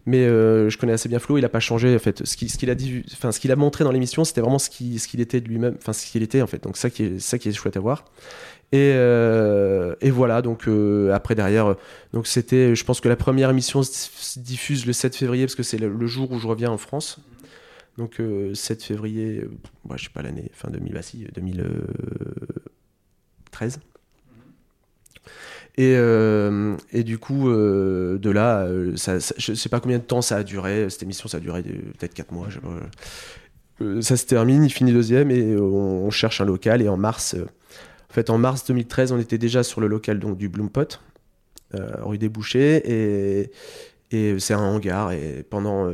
[0.08, 2.24] euh, je connais assez bien Flo, il n'a pas changé en fait.
[2.24, 2.76] Ce qu'il a
[3.54, 6.44] a montré dans l'émission, c'était vraiment ce qu'il était de lui-même, enfin ce qu'il était
[6.44, 6.64] en fait.
[6.64, 8.06] Donc ça qui est ça qui est chouette à voir.
[8.72, 11.76] Et, euh, voilà, donc euh, après derrière,
[12.14, 15.64] donc c'était, je pense que la première émission se diffuse le 7 février parce que
[15.64, 17.18] c'est le, jour où je reviens en France.
[17.98, 18.22] Donc
[18.54, 19.44] 7 février,
[19.86, 21.02] moi je sais pas l'année, fin 2000, bah,
[21.34, 23.80] 2013.
[25.78, 30.00] Et, euh, et du coup, euh, de là, euh, ça, ça- je sais pas combien
[30.00, 30.90] de temps ça a duré.
[30.90, 32.48] Cette émission, ça a duré peut-être 4 mois.
[34.02, 36.82] ça se termine, il finit deuxième et on, cherche un local.
[36.82, 37.36] Et en mars,
[38.10, 41.00] en fait, en mars 2013, on était déjà sur le local donc, du Bloompot,
[41.74, 42.82] rue des Bouchers.
[42.86, 43.52] Et,
[44.40, 45.14] c'est un hangar.
[45.14, 45.90] Et pendant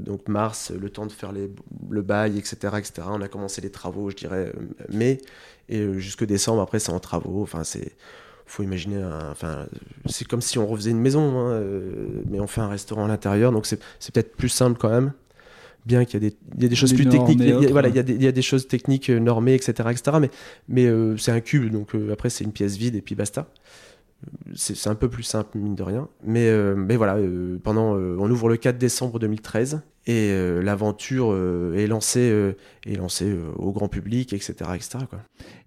[0.00, 4.10] donc mars, le temps de faire le bail, etc., etc., on a commencé les travaux,
[4.10, 4.52] je dirais,
[4.92, 5.18] mai.
[5.68, 7.42] Et jusque décembre, après, c'est en travaux.
[7.42, 7.92] Enfin, c'est
[8.50, 9.66] faut imaginer un- enfin
[10.06, 13.08] c'est comme si on refaisait une maison hein, euh, mais on fait un restaurant à
[13.08, 13.78] l'intérieur donc c'est
[14.12, 15.12] peut-être plus simple quand même.
[15.86, 17.88] Bien qu'il y a des, il y a des choses plus techniques il y voilà
[17.88, 20.30] y, a des- il y a des choses techniques euh, normées etc etc mais
[20.68, 23.46] mais euh, c'est un cube donc euh, après c'est une pièce vide et puis basta
[24.54, 26.08] c'est un peu plus simple mine de rien.
[26.24, 31.36] Mais euh, mais voilà euh, pendant euh, on ouvre le 4 décembre 2013 et l'aventure
[31.76, 32.54] est lancée
[32.86, 34.70] est lancée au grand public etc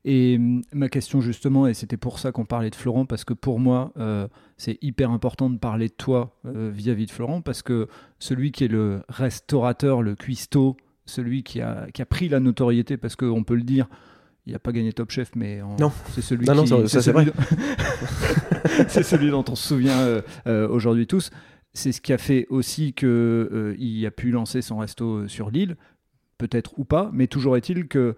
[0.04, 3.36] Et hum, ma question justement, et c'était pour ça qu'on parlait de Florent, parce que
[3.36, 3.94] pour moi,
[4.58, 7.88] c'est hyper important de parler de toi vis-à-vis de Florent, parce que
[8.18, 12.98] celui qui est le restaurateur, le cuistot, celui qui a, qui a pris la notoriété,
[12.98, 13.88] parce qu'on peut le dire,
[14.46, 15.92] il n'a pas gagné Top Chef, mais en- Non.
[16.14, 17.34] c'est celui Non, non, qui- ça- ça, c'est celui dont-
[18.88, 21.32] c'est celui dont on se souvient euh, euh, aujourd'hui tous.
[21.74, 23.08] C'est ce qui a fait aussi que
[23.52, 25.76] euh, il a pu lancer son resto sur l'île,
[26.38, 28.16] peut-être ou pas, mais toujours est-il que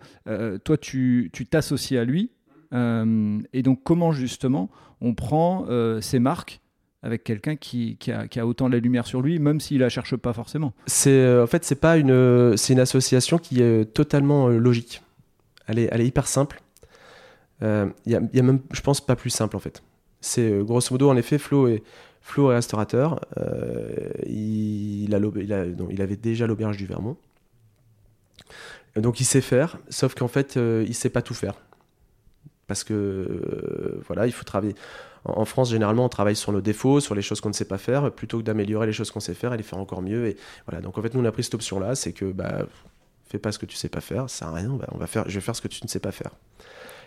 [0.64, 2.32] toi, tu tu t'associes à lui.
[2.74, 4.70] Et donc, comment justement
[5.02, 5.66] on prend
[6.02, 6.60] ces marques
[7.04, 9.80] avec quelqu'un qui, qui a, qui a autant de la lumière sur lui, même s'il
[9.80, 10.74] la cherche pas forcément?
[10.88, 15.02] C'est en fait c'est pas une c'est une association qui est totalement logique.
[15.68, 16.62] Elle est hyper simple.
[17.64, 19.82] Euh, Il a même je pense pas plus simple en fait.
[20.22, 21.84] C'est euh, grosso modo en effet Flo est
[22.56, 23.20] restaurateur.
[23.38, 27.18] Euh, il, avait déjà l'auberge du Vermont.
[28.96, 31.56] Donc il sait faire, sauf qu'en fait euh, il sait pas tout faire.
[32.68, 34.76] Parce que euh, voilà, il faut travailler.
[35.26, 37.66] En, en France, généralement, on travaille sur nos défauts, sur les choses qu'on ne sait
[37.66, 40.28] pas faire, plutôt que d'améliorer les choses qu'on sait faire et les faire encore mieux.
[40.28, 42.66] Et voilà, donc en fait, nous, on a pris cette option-là, c'est que bah,
[43.30, 45.24] fais pas ce que tu sais pas faire, ça sert à rien, on va faire,
[45.28, 46.32] je vais faire ce que tu ne sais pas faire.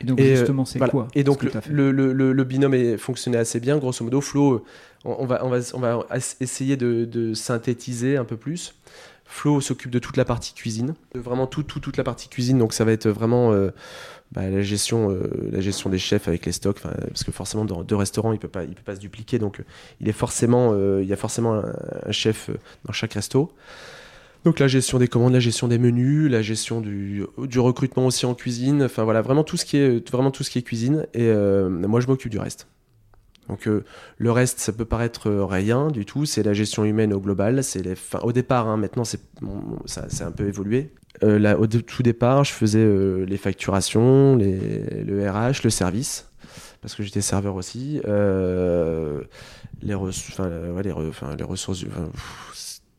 [0.01, 0.91] Et donc, Et, euh, justement, c'est Voilà.
[0.93, 4.21] quoi Et donc le, binôme est fonctionnait assez bien, grosso modo.
[4.21, 4.63] Flo, euh,
[5.05, 8.75] on, on va, on, va, on va as- essayer de, de synthétiser un peu plus.
[9.25, 12.59] Flo s'occupe de toute la partie cuisine, de vraiment tout, tout- toute la partie cuisine.
[12.59, 13.71] Donc ça va être vraiment euh,
[14.33, 17.83] bah, la gestion, euh, la gestion des chefs avec les stocks, parce que forcément dans
[17.83, 19.39] deux restaurants, il peut pas, il peut pas se dupliquer.
[19.39, 19.63] Donc
[20.01, 21.73] il est forcément, euh, il y a forcément un,
[22.07, 22.51] un chef
[22.85, 23.53] dans chaque resto.
[24.45, 28.25] Donc la gestion des commandes, la gestion des menus, la gestion du, du recrutement aussi
[28.25, 31.07] en cuisine, enfin voilà, vraiment tout ce qui est, vraiment tout ce qui est cuisine.
[31.13, 32.69] Et euh, moi, je m'occupe du reste.
[33.49, 33.85] Donc euh,
[34.19, 36.25] le reste, ça peut paraître euh, rien du tout.
[36.25, 37.65] C'est la gestion humaine au global.
[37.65, 39.21] C'est les, au départ, hein, maintenant, c'est,
[39.87, 40.93] ça, c'est un peu évolué.
[41.21, 46.31] Là, au tout départ, je faisais les facturations, le RH, le service,
[46.81, 48.01] parce que j'étais serveur aussi.
[49.83, 50.41] Les, ressources,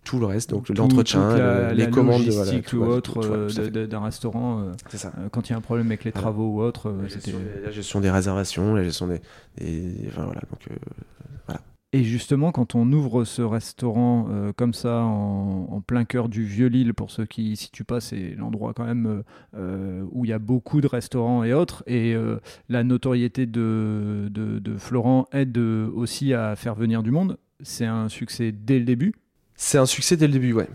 [0.09, 3.21] tout le reste, donc l'entretien, le- les la commandes, logistique voilà, tout, ou voilà, autre
[3.21, 5.11] voilà, d'un restaurant, euh, ça.
[5.19, 6.23] euh, quand il y a un problème avec les Voilà.
[6.23, 7.31] travaux ou autre, euh, La c'était...
[7.31, 9.21] gestion, des, la gestion des réservations, la gestion des,
[9.57, 11.55] des- enfin voilà, donc euh,
[11.91, 16.43] Et justement, quand on ouvre ce restaurant euh, comme ça, en, en plein cœur du
[16.43, 19.23] Vieux-Lille, pour ceux qui ne situent pas, c'est l'endroit quand même
[19.55, 21.83] euh, où il y a beaucoup de restaurants et autres.
[21.87, 27.37] Et euh, la notoriété de, de, de Florent aide aussi à faire venir du monde.
[27.61, 29.13] C'est un succès dès le début.
[29.61, 30.69] C'est un succès dès le début, ouais.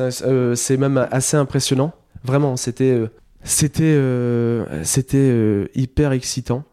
[0.00, 1.92] Euh, c'est même assez impressionnant.
[2.24, 3.06] Vraiment, c'était euh,
[3.44, 3.84] c'était
[5.14, 6.64] euh, hyper excitant.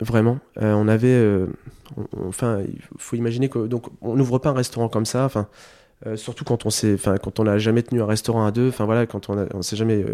[0.00, 1.24] Vraiment, on avait,
[2.26, 5.24] enfin, il faut imaginer que donc on n'ouvre pas un restaurant comme ça.
[5.24, 5.46] Enfin,
[6.16, 8.68] surtout quand on s'est, enfin, quand on n'a jamais tenu un restaurant à deux.
[8.68, 10.04] Enfin voilà, quand on a, on s'est jamais,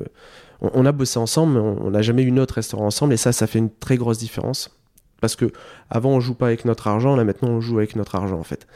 [0.61, 3.15] on, a bossé ensemble, mais on n'a jamais eu notre restaurant ensemble.
[3.15, 4.79] Et ça, ça fait une très grosse différence.
[5.23, 5.51] Parce que
[5.89, 8.45] avant on joue pas avec notre argent, là maintenant on joue avec notre argent en
[8.45, 8.67] fait.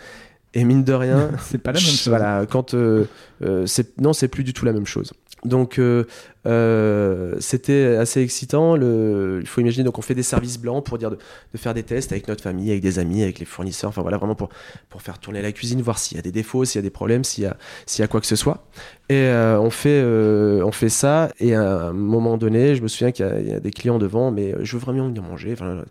[0.55, 2.09] Et mine de rien, c'est pas la même chose.
[2.09, 3.07] voilà, quand euh,
[3.43, 5.13] euh, c'est non, c'est plus du tout la même chose.
[5.45, 6.05] Donc euh,
[6.47, 8.77] euh, c'était assez excitant.
[8.77, 11.17] Le, il faut imaginer donc on fait des services blancs pour dire de,
[11.53, 13.89] de faire des tests avec notre famille, avec des amis, avec les fournisseurs.
[13.89, 14.51] Enfin voilà, vraiment pour
[14.89, 16.91] pour faire tourner la cuisine, voir s'il y a des défauts, s'il y a des
[16.91, 18.67] problèmes, s'il y a s'il y a quoi que ce soit.
[19.09, 21.31] Et euh, on fait euh, on fait ça.
[21.41, 23.71] Et à un moment donné, je me souviens qu'il y a- il y, a des
[23.73, 25.55] clients devant, mais je veux vraiment venir manger.
[25.55, 25.83] Enfin,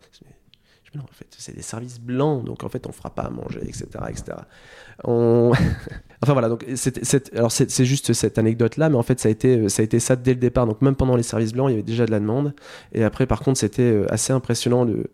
[0.94, 3.62] non, en fait, c'est des services blancs, donc en fait, on fera pas à manger,
[3.64, 4.38] etc., etc.
[6.24, 10.34] Enfin voilà, donc c'est, juste cette anecdote-là, mais en fait, ça a été, ça dès
[10.34, 10.68] le départ.
[10.68, 12.54] Donc même pendant les services blancs, il y avait déjà de la demande.
[12.94, 14.86] Et après, par contre, c'était euh, assez impressionnant.
[14.86, 15.10] De...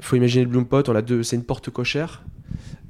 [0.00, 2.22] faut imaginer le Bloom Pot, on a deux, c'est une porte cochère.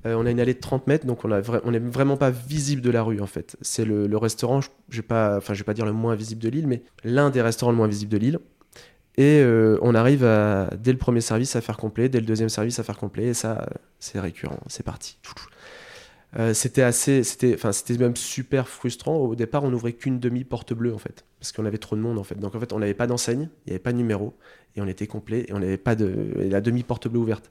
[0.04, 2.16] Euh, on a une allée de 30 mètres, donc on a vra- on est vraiment
[2.16, 3.56] pas visible de la rue en fait.
[3.62, 6.48] C'est le, le restaurant, je, je vais pas, vais pas dire le moins visible de
[6.48, 8.38] l'île, mais l'un des restaurants le moins visible de l'île.
[9.18, 10.28] Et euh, on arrive
[10.78, 13.34] dès le premier service à faire complet, dès le deuxième service à faire complet, et
[13.34, 13.66] ça,
[13.98, 15.18] c'est récurrent, c'est parti.
[16.38, 19.16] Euh, c'était assez, c'était, enfin, c'était même super frustrant.
[19.16, 22.02] Au départ, on n'ouvrait qu'une demi porte bleue en fait, parce qu'on avait trop de
[22.02, 22.38] monde en fait.
[22.38, 24.34] Donc en fait, on n'avait pas d'enseigne, il n'y avait pas de numéro,
[24.74, 27.50] et on était complet, et on n'avait pas de la demi porte bleue ouverte.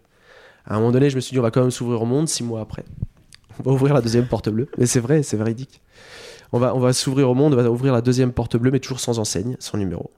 [0.65, 2.28] À un moment donné, je me suis dit, on va quand même s'ouvrir au monde.
[2.28, 2.86] Six mois après,
[3.60, 4.67] on va ouvrir la deuxième porte bleue.
[4.78, 5.82] Mais c'est vrai, c'est véridique.
[6.51, 8.80] On va, on va s'ouvrir au monde, on va ouvrir la deuxième porte bleue, mais
[8.80, 10.12] toujours sans enseigne, sans numéro.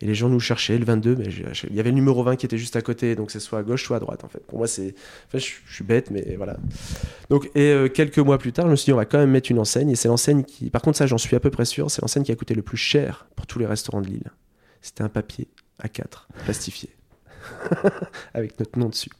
[0.00, 2.46] Et les gens nous cherchaient le 22, mais il y avait le numéro 20 qui
[2.46, 4.44] était juste à côté, donc c'est soit à gauche, soit à droite en fait.
[4.46, 4.94] Pour moi, c'est.
[5.26, 6.56] Enfin, je, suis bête, mais voilà.
[7.30, 9.30] Donc, et euh, quelques mois plus tard, je me suis dit, on va quand même
[9.30, 10.70] mettre une enseigne, et c'est l'enseigne qui.
[10.70, 12.62] Par contre, ça, j'en suis à peu près sûr, c'est l'enseigne qui a coûté le
[12.62, 14.30] plus cher pour tous les restaurants de l'île.
[14.82, 15.48] C'était un papier
[15.82, 16.90] A4, plastifié,
[18.34, 19.10] avec notre nom dessus.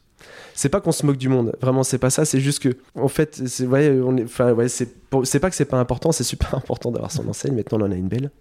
[0.53, 3.07] C'est pas qu'on se moque du monde, vraiment, c'est pas ça, c'est juste que, en
[3.09, 4.89] fait, c'est ouais, ouais, c'est
[5.39, 7.95] pas que c'est pas important, c'est super important d'avoir son enseigne, maintenant on en a
[7.95, 8.31] une belle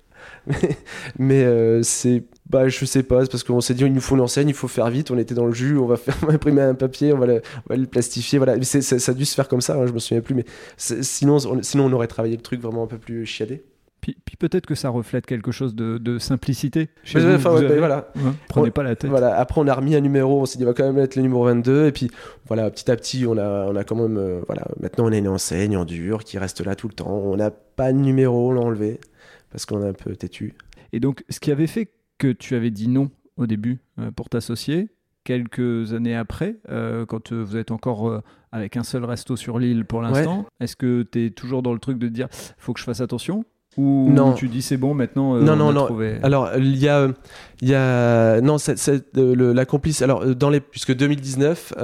[1.19, 4.14] mais, euh, c'est bah je sais pas c'est parce qu'on s'est dit il nous faut
[4.14, 6.62] une enseigne il faut faire vite on était dans le jus on va faire imprimer
[6.62, 9.35] un papier on va le, on va le plastifier voilà ça, ça, a dû se
[9.35, 12.37] faire comme ça hein, je me souviens plus mais sinon on, sinon on aurait travaillé
[12.37, 13.62] le truc vraiment un peu plus chiadé
[14.01, 16.88] puis, puis peut-être que ça reflète quelque chose de, de simplicité.
[17.03, 18.12] Chez vous, enfin, voilà.
[18.49, 19.11] prenez pas la tête.
[19.11, 19.37] Voilà.
[19.37, 20.41] Après, on a remis un numéro.
[20.41, 21.87] On s'est dit, on va quand même mettre le numéro 22.
[21.87, 22.11] Et puis,
[22.47, 24.17] voilà, petit à petit, on a, on a quand même.
[24.17, 27.11] Euh, voilà, maintenant, on a une enseigne en dur qui reste là tout le temps.
[27.11, 29.01] On n'a pas de numéro, on l'a enlevé
[29.51, 30.55] parce qu'on est un peu têtu.
[30.93, 34.29] Et donc, ce qui avait fait que tu avais dit non au début euh, pour
[34.29, 34.89] t'associer,
[35.25, 39.85] quelques années après, euh, quand euh, vous êtes encore avec un seul resto sur l'île
[39.85, 42.85] pour l'instant, est-ce que tu es toujours dans le truc de dire faut que je
[42.85, 43.45] fasse attention?
[43.77, 44.33] Ou non.
[44.33, 45.87] tu dis c'est bon maintenant non non non
[46.25, 47.07] alors il y a
[47.61, 48.77] il y a non c'est,
[49.15, 51.75] la complice alors dans les puisque 2019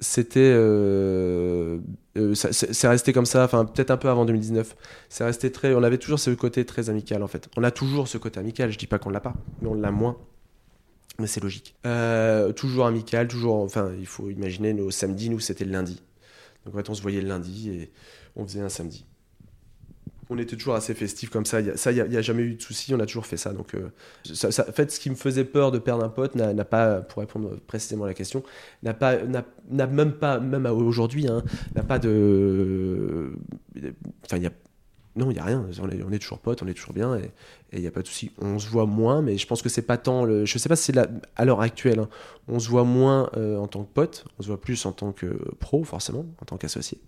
[0.00, 1.78] c'était euh,
[2.16, 4.76] euh, c'est resté comme ça enfin peut-être un peu avant 2019
[5.08, 7.48] c'est resté très on avait toujours ce côté très amical en fait.
[7.56, 9.90] On a toujours ce côté amical je dis pas qu'on l'a pas mais on l'a
[9.90, 10.16] moins.
[11.20, 11.74] Mais c'est logique.
[11.84, 16.00] Euh, toujours amical toujours enfin il faut imaginer nos samedis nous c'était le lundi.
[16.64, 17.90] Donc en fait on se voyait le lundi et
[18.36, 19.04] on faisait un samedi
[20.30, 21.76] on était toujours assez festif comme ça.
[21.76, 23.52] ça, il n'y a, jamais eu de souci, on a toujours fait ça.
[23.52, 23.90] Donc, euh,
[24.24, 27.20] ça, en fait, ce qui me faisait peur de perdre un pote n'a pas, pour
[27.20, 28.42] répondre précisément à la question,
[28.82, 29.16] n'a pas,
[29.70, 31.42] n'a même pas, même aujourd'hui, hein,
[31.74, 33.32] n'a pas de,
[34.24, 34.52] enfin, il y a,
[35.16, 35.66] non, il y a rien.
[35.82, 37.32] On est, toujours potes, on est toujours bien et
[37.72, 38.30] il n'y a pas de souci.
[38.38, 40.44] On se voit moins, mais je pense que c'est pas tant le.
[40.44, 40.98] Je sais pas si c'est
[41.34, 42.08] à l'heure actuelle, hein.
[42.46, 45.10] on se voit moins euh, en tant que pote, on se voit plus en tant
[45.10, 45.26] que
[45.58, 46.98] pro forcément, en tant qu'associé.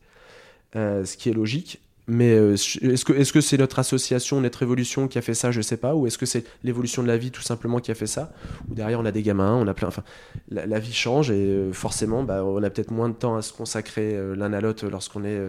[0.74, 1.80] Euh, ce qui est logique.
[2.10, 5.52] Mais euh, est-ce que est-ce que c'est notre association, notre évolution qui a fait ça?
[5.52, 5.94] Je sais pas.
[5.94, 8.32] Ou est-ce que c'est l'évolution de la vie tout simplement qui a fait ça?
[8.68, 9.86] Ou derrière on a des gamins, on a plein.
[9.86, 10.02] Enfin,
[10.48, 13.52] la, vie change et euh, forcément, bah, on a peut-être moins de temps à se
[13.52, 15.40] consacrer euh, l'un à l'autre lorsqu'on est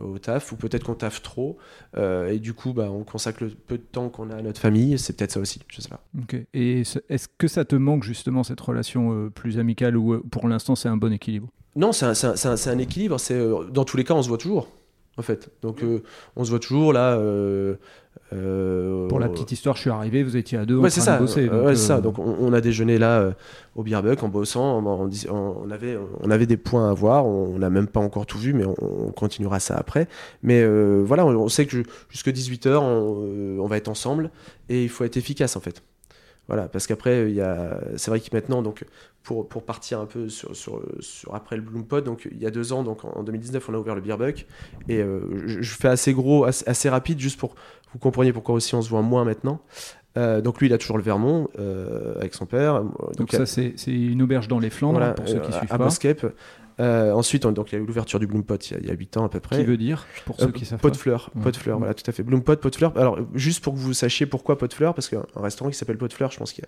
[0.00, 1.58] au taf, ou peut-être qu'on taffe trop
[1.96, 4.98] et du coup, bah, on consacre le peu de temps qu'on a à notre famille.
[4.98, 5.60] C'est peut-être ça aussi.
[5.68, 6.00] Je sais pas.
[6.18, 6.36] Ok.
[6.54, 10.88] Et est-ce que ça te manque justement cette relation plus amicale ou pour l'instant c'est
[10.88, 11.48] un bon équilibre?
[11.76, 13.20] Non, c'est un, un, un, équilibre.
[13.20, 13.38] C'est
[13.70, 14.68] dans tous les cas, on se voit toujours
[15.18, 15.50] en fait.
[15.62, 16.02] Donc euh,
[16.36, 17.14] on se voit toujours là.
[17.14, 17.74] Euh,
[18.32, 21.18] euh, Pour la petite histoire, je suis arrivé, vous étiez à deux, ouais, c'est ça.
[21.18, 21.48] bosser.
[21.48, 22.00] Donc, ça.
[22.00, 23.32] Donc on, a déjeuné là
[23.74, 24.82] au Beerbuck en bossant.
[24.84, 27.26] On, on, avait, on avait des points à voir.
[27.26, 30.08] On n'a même pas encore tout vu, mais on, continuera ça après.
[30.42, 30.66] Mais
[31.02, 34.30] voilà, on, sait que jusque 18h, on, va être ensemble
[34.68, 35.82] et il faut être efficace en fait.
[36.48, 37.78] Voilà, parce qu'après, il y a...
[37.96, 38.84] c'est vrai que maintenant, donc,
[39.22, 42.50] pour, pour partir un peu sur, sur, sur après le Bloompod, donc il y a
[42.50, 44.46] deux ans, donc en 2019, on a ouvert le Beerbuck.
[44.88, 47.60] Et euh, je, fais assez gros, assez, rapide, juste pour que
[47.92, 49.60] vous compreniez pourquoi aussi on se voit moins maintenant.
[50.16, 52.82] Euh, donc lui, il a toujours le Vermont euh, avec son père.
[53.18, 55.90] Donc, ça, c'est une auberge dans les Flandres, pour ceux qui suivent à pas.
[56.80, 59.24] Euh, ensuite, donc, il y a eu l'ouverture du Bloompot il, y a 8 ans
[59.24, 59.58] à peu près.
[59.58, 62.08] Qui veut dire, pour ceux qui savent Pot de fleurs, pot de fleurs, voilà, tout
[62.08, 62.22] à fait.
[62.22, 62.96] Bloompot, pot de fleurs.
[62.96, 65.98] Alors, juste pour que vous sachiez pourquoi pot de fleurs, parce qu'un restaurant qui s'appelle
[65.98, 66.64] pot de fleurs, je pense qu'il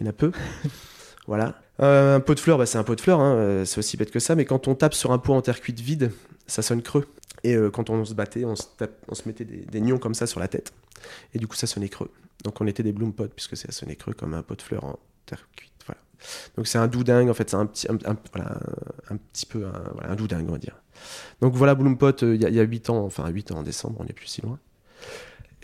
[0.00, 0.32] y, en a peu.
[1.26, 1.60] voilà.
[1.80, 3.96] Euh, un pot de fleurs, bah, c'est un pot de fleurs, hein, euh, c'est aussi
[3.96, 6.12] bête que ça, mais quand on tape sur un pot en terre cuite vide,
[6.46, 7.06] ça sonne creux.
[7.44, 8.62] Et quand on se battait, on se,
[9.08, 10.72] on se mettait des, des, nions comme ça sur la tête.
[11.34, 12.08] Et du coup, ça sonnait creux.
[12.44, 14.98] Donc on était des Bloompot, puisque ça sonnait creux comme un pot de fleurs en
[15.26, 15.71] terre cuite.
[16.56, 18.58] Donc c'est un doudingue, en fait, c'est un petit, un, voilà,
[19.10, 20.76] un, petit peu un, voilà, un doudingue, on va dire.
[21.40, 24.04] Donc voilà, Bloompot, euh, il y, a 8 ans, enfin 8 ans en décembre, on
[24.04, 24.58] n'est plus si loin.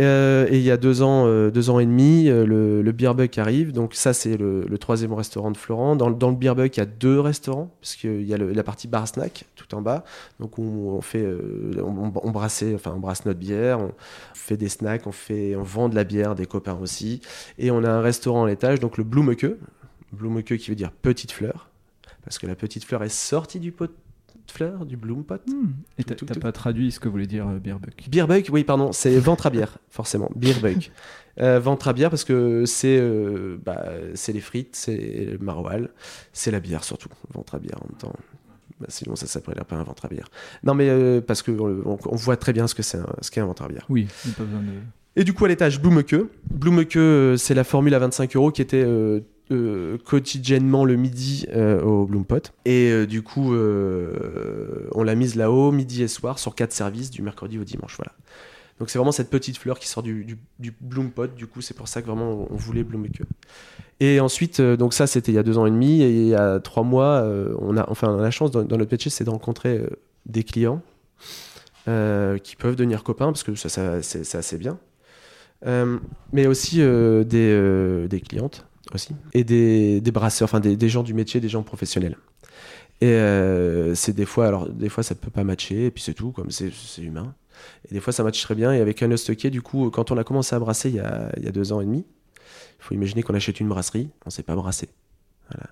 [0.00, 3.72] Euh, et il y a deux ans, euh, ans et demi, le, le arrive.
[3.72, 5.96] Donc ça, c'est le, troisième restaurant de Florent.
[5.96, 8.86] Dans, dans le Beerbuck, il y a deux restaurants, parce qu'il y a la partie
[8.86, 10.04] bar snack tout en bas.
[10.38, 11.26] Donc on, fait,
[11.78, 13.92] on, on, enfin on brasse notre bière, on
[14.34, 17.20] fait des snacks, on fait, on vend de la bière, des copains aussi.
[17.58, 19.46] Et on a un restaurant à l'étage, donc le Bloomeke,
[20.12, 21.70] Blumeke qui veut dire petite fleur,
[22.24, 23.90] parce que la petite fleur est sortie du pot
[24.50, 25.42] fleur, du bloom pot.
[25.46, 25.72] Hmm.
[25.98, 28.08] Et t'as pas traduit ce que voulait dire euh, Beerbuck?
[28.10, 30.30] Beerbuck, oui, pardon, c'est ventre à bière, forcément.
[30.34, 30.90] Beerbuck.
[31.40, 35.88] Euh, ventre à bière parce que c'est euh, bah, c'est les frites, c'est le maroilles,
[36.32, 37.10] c'est la bière surtout.
[37.32, 38.12] Ventre à bière en même temps.
[38.80, 40.26] Bah, sinon, ça s'appellerait pas un ventre à bière.
[40.64, 43.40] Non, mais euh, parce qu'on on, on voit très bien ce que c'est un- qu'est
[43.40, 43.86] ventre à bière.
[43.88, 44.66] Oui, pas besoin de.
[45.14, 46.16] Et du coup, à l'étage, Bloomeke.
[46.50, 48.82] Bloomeke, euh, c'est la formule à 25 euros qui était
[49.50, 52.50] euh, quotidiennement le midi euh, au Bloompot.
[52.64, 57.10] Et euh, du coup, euh, on l'a mise là-haut, midi et soir, sur quatre services,
[57.10, 57.96] du mercredi au dimanche.
[57.96, 58.12] Voilà.
[58.78, 61.28] Donc c'est vraiment cette petite fleur qui sort du, du, du Bloompot.
[61.28, 63.22] Du coup, c'est pour ça que vraiment on voulait Bloomeke.
[64.00, 66.02] Et ensuite, donc ça, c'était il y a deux ans et demi.
[66.02, 67.26] Et il y a trois mois,
[67.58, 69.82] on, a, enfin, on a la chance dans, notre métier, c'est de rencontrer
[70.26, 70.80] des clients
[71.86, 74.78] qui peuvent devenir copains, parce que ça, c'est assez bien.
[76.32, 78.67] Mais aussi des clientes
[79.32, 82.16] et des, des brasseurs, enfin des, gens du métier, des gens professionnels.
[83.00, 86.14] Et euh, c'est des fois, alors des fois ça peut pas matcher et puis c'est
[86.14, 87.34] tout, comme c'est humain.
[87.90, 88.72] Et des fois ça matche très bien.
[88.72, 91.52] Et avec un Stocké, du coup, quand on a commencé à brasser il y a,
[91.52, 92.04] deux ans et demi,
[92.78, 94.88] il faut imaginer qu'on achète une brasserie, on sait pas brasser.
[95.50, 95.70] Voilà.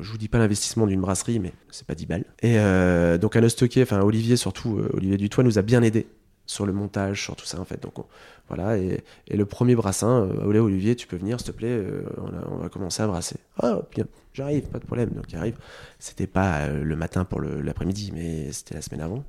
[0.00, 2.24] Je vous dis pas l'investissement d'une brasserie, mais c'est pas 10 balles.
[2.42, 6.06] Et euh, donc un Stocké, enfin Olivier surtout, euh, Olivier Dutoit nous a bien aidé
[6.46, 7.82] sur le montage, sur tout ça en fait.
[7.82, 8.06] Donc on-
[8.48, 12.02] voilà, et, et le premier brassin, euh, Olivier, tu peux venir s'il te plaît, euh,
[12.50, 13.36] on, va commencer à brasser.
[13.62, 14.04] Ah, bien,
[14.34, 15.10] j'arrive, pas de problème.
[15.10, 15.56] Donc il arrive.
[15.98, 19.24] C'était pas euh, le matin pour l'après-midi, mais c'était la semaine avant.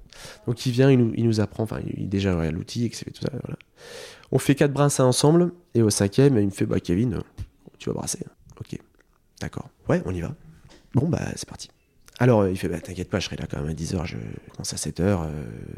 [0.48, 3.06] Donc il vient, il nous, il nous apprend, enfin il déjà ouais, l'outil, etc.
[3.14, 3.58] Tout ça, voilà.
[4.32, 7.20] On fait quatre brassins ensemble, et au cinquième, il me fait, bah Kevin,
[7.78, 8.20] tu vas brasser.
[8.60, 8.78] Ok,
[9.40, 9.70] d'accord.
[9.88, 10.34] Ouais, on y va.
[10.94, 11.70] Bon, bah c'est parti.
[12.20, 14.18] Alors, euh, il fait, bah, t'inquiète pas, je serai là quand même à 10h, je
[14.54, 15.28] commence à 7h,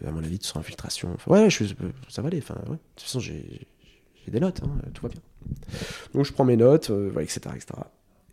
[0.07, 1.09] à mon avis, tu seras infiltration.
[1.15, 1.75] Enfin, ouais, je, suis-
[2.09, 2.75] ça va aller, enfin, ouais.
[2.75, 3.43] De toute façon, j'ai
[4.27, 5.21] des notes, hein, tout va bien.
[6.13, 7.67] Donc, je prends mes notes, euh, voilà, etc., etc.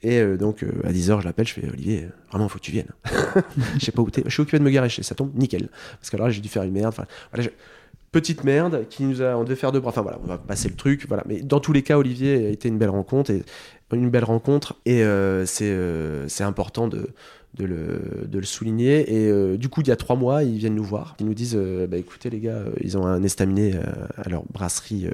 [0.02, 2.58] Et euh, donc, euh, à 10h, je l'appelle, je fais, Olivier, euh, vraiment, il faut
[2.58, 2.90] que tu viennes.
[3.78, 5.68] je sais pas où t'es, je suis occupé de me garer, sais, ça tombe, nickel.
[5.98, 7.50] Parce que alors là, j'ai dû faire une merde, enfin, voilà, je-
[8.12, 9.88] Petite merde qui nous a, on devait faire deux bras.
[9.90, 11.04] Enfin voilà, on va passer le truc.
[11.08, 13.42] Voilà, mais dans tous les cas, Olivier a été une belle rencontre et
[13.92, 17.08] une belle rencontre et euh, c'est euh, c'est important de
[17.54, 19.12] de le, de le souligner.
[19.12, 21.16] Et euh, du coup, il y a trois mois, ils viennent nous voir.
[21.20, 23.74] Ils nous disent euh, bah, écoutez, les gars, euh, ils ont un estaminet
[24.16, 25.08] à leur brasserie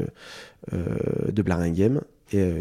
[0.72, 2.00] de Blaringhem.
[2.32, 2.52] Et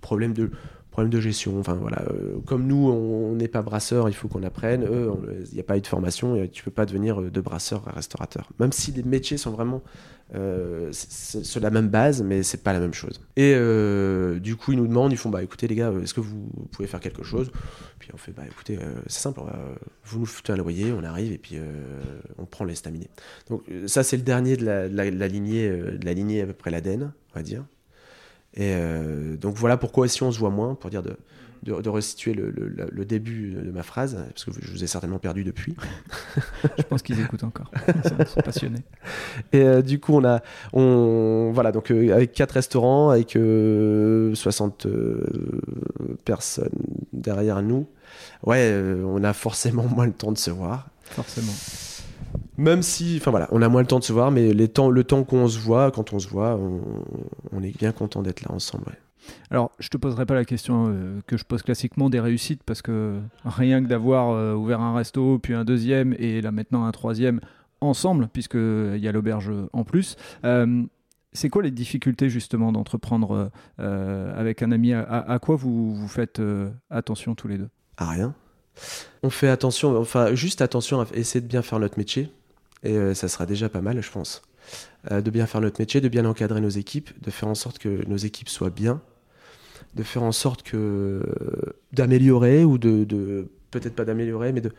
[0.00, 0.50] problème de.
[0.96, 2.00] Problème de gestion, enfin voilà.
[2.10, 4.82] euh, comme nous, on n'est pas brasseur, il faut qu'on apprenne.
[4.82, 5.10] Eux,
[5.46, 7.86] il n'y a pas eu de formation, et tu peux pas devenir euh, de brasseur
[7.86, 8.48] à restaurateur.
[8.60, 9.82] Même si les métiers sont vraiment
[10.34, 13.20] euh, c'est la même base, mais c'est pas la même chose.
[13.36, 13.52] Et
[14.40, 16.88] du coup, ils nous demandent, ils font bah écoutez les gars, est-ce que vous pouvez
[16.88, 17.50] faire quelque chose?
[17.98, 19.40] Puis on fait bah écoutez, c'est simple,
[20.02, 21.58] vous nous foutez un loyer, on arrive et puis
[22.38, 23.10] on prend l'estaminet.
[23.50, 26.70] Donc euh, ça c'est le dernier de la, lignée, de la lignée à peu près
[26.70, 27.66] l'Aden, on va dire.
[28.56, 31.16] Et euh, donc voilà pourquoi si on se voit moins, pour dire de,
[31.62, 34.82] de, de restituer le, le- le- le début de ma phrase, parce que je vous
[34.82, 35.76] ai certainement perdu depuis.
[36.78, 37.70] Je pense qu'ils écoutent encore.
[37.88, 38.82] Ils sont, passionnés.
[39.52, 40.40] Et euh, du coup, on a,
[40.72, 45.22] on, voilà, donc euh, avec quatre restaurants, avec euh, 60 euh,
[46.24, 46.70] personnes
[47.12, 47.86] derrière nous,
[48.44, 50.88] ouais, on a forcément moins le temps de se voir.
[51.04, 51.52] Forcément.
[52.58, 54.90] Même si, enfin voilà, on a moins le temps de se voir, mais les temps,
[54.90, 56.80] le temps qu'on se voit, quand on se voit, on,
[57.52, 58.84] on est bien content d'être là ensemble.
[58.86, 58.98] ouais.
[59.50, 62.80] Alors, je te poserai pas la question euh, que je pose classiquement des réussites parce
[62.80, 66.92] que rien que d'avoir euh, ouvert un resto, puis un deuxième et là maintenant un
[66.92, 67.40] troisième
[67.80, 70.16] ensemble, puisqu'il y a l'auberge en plus.
[70.44, 70.84] euh,
[71.32, 74.94] c'est quoi les difficultés justement d'entreprendre euh, avec un ami?
[74.94, 77.68] À, quoi vous, vous faites euh, attention tous les deux?
[77.98, 78.34] À rien.
[79.22, 82.32] On fait attention, enfin juste attention à essayer de bien faire notre métier,
[82.82, 84.42] et euh, ça sera déjà pas mal, je pense.
[85.10, 87.78] Euh, de bien faire notre métier, de bien encadrer nos équipes, de faire en sorte
[87.78, 89.00] que nos équipes soient bien,
[89.94, 91.22] de faire en sorte que
[91.92, 94.72] d'améliorer ou de, peut-être pas d'améliorer, mais de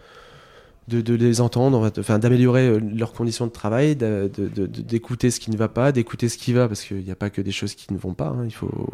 [0.87, 5.67] de, les entendre, enfin d'améliorer euh, leurs conditions de travail, d'écouter ce qui ne va
[5.67, 7.97] pas, d'écouter ce qui va, parce qu'il n'y a pas que des choses qui ne
[7.97, 8.27] vont pas.
[8.27, 8.89] hein, il faut,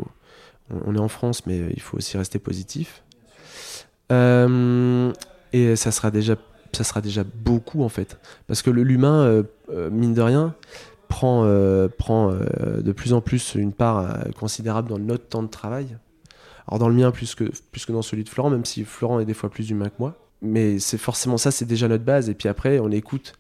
[0.86, 3.04] on, est en France, mais il faut aussi rester positif.
[4.12, 5.12] Euh,
[5.54, 6.36] et ça sera déjà,
[6.76, 10.56] ça sera déjà beaucoup en fait, parce que l'humain, euh, euh, mine de rien,
[11.08, 15.98] prend, euh, prend de plus en plus une part considérable dans notre temps de travail.
[16.68, 19.20] Alors dans le mien plus que, plus que dans celui de Florent, même si Florent
[19.20, 20.18] est des fois plus humain que moi.
[20.42, 22.30] Mais c'est forcément ça, c'est déjà notre base.
[22.30, 23.34] Et puis après, on écoute,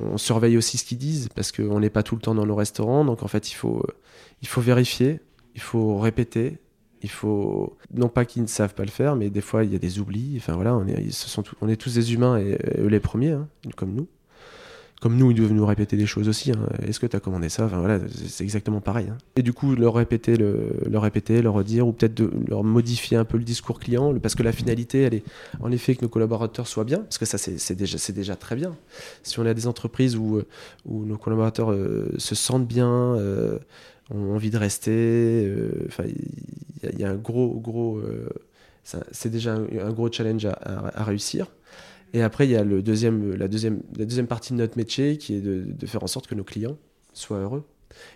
[0.00, 2.54] on, surveille aussi ce qu'ils disent, parce qu'on n'est pas tout le temps dans nos
[2.54, 3.04] restaurants.
[3.04, 3.84] Donc en fait, il faut,
[4.42, 5.20] il faut vérifier,
[5.54, 6.58] il faut répéter.
[7.02, 9.76] Il faut non pas qu'ils ne savent pas le faire, mais des fois il y
[9.76, 10.34] a des oublis.
[10.38, 11.26] Enfin voilà, on est,
[11.60, 14.06] on est tous des humains et eux les premiers, hein, comme nous.
[15.02, 16.52] comme nous, ils doivent nous répéter des choses aussi.
[16.52, 16.66] hein.
[16.86, 17.66] Est-ce que tu as commandé ça?
[17.66, 19.08] Enfin voilà, c'est exactement pareil.
[19.10, 19.18] hein.
[19.36, 23.26] Et du coup, leur répéter, le, leur répéter, leur redire, ou peut-être leur modifier un
[23.26, 25.24] peu le discours client, parce que la finalité, elle est
[25.60, 28.74] en effet que nos collaborateurs soient bien, parce que ça, c'est déjà, déjà très bien.
[29.22, 30.40] Si on a des entreprises où,
[30.86, 33.58] où nos collaborateurs euh, se sentent bien, euh,
[34.10, 34.92] ont envie de rester,
[35.46, 38.28] euh, enfin, il y, a- un gros, gros, euh,
[38.82, 41.48] c'est déjà un, gros challenge à, réussir.
[42.12, 45.18] Et après, il y a le deuxième, la, deuxième, la deuxième partie de notre métier
[45.18, 46.78] qui est de, faire en sorte que nos clients
[47.12, 47.64] soient heureux.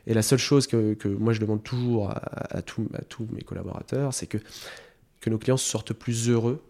[0.07, 2.87] Et la seule chose que, moi je demande toujours à, à tous
[3.33, 4.39] mes collaborateurs, c'est que,
[5.21, 6.63] que nos clients sortent plus heureux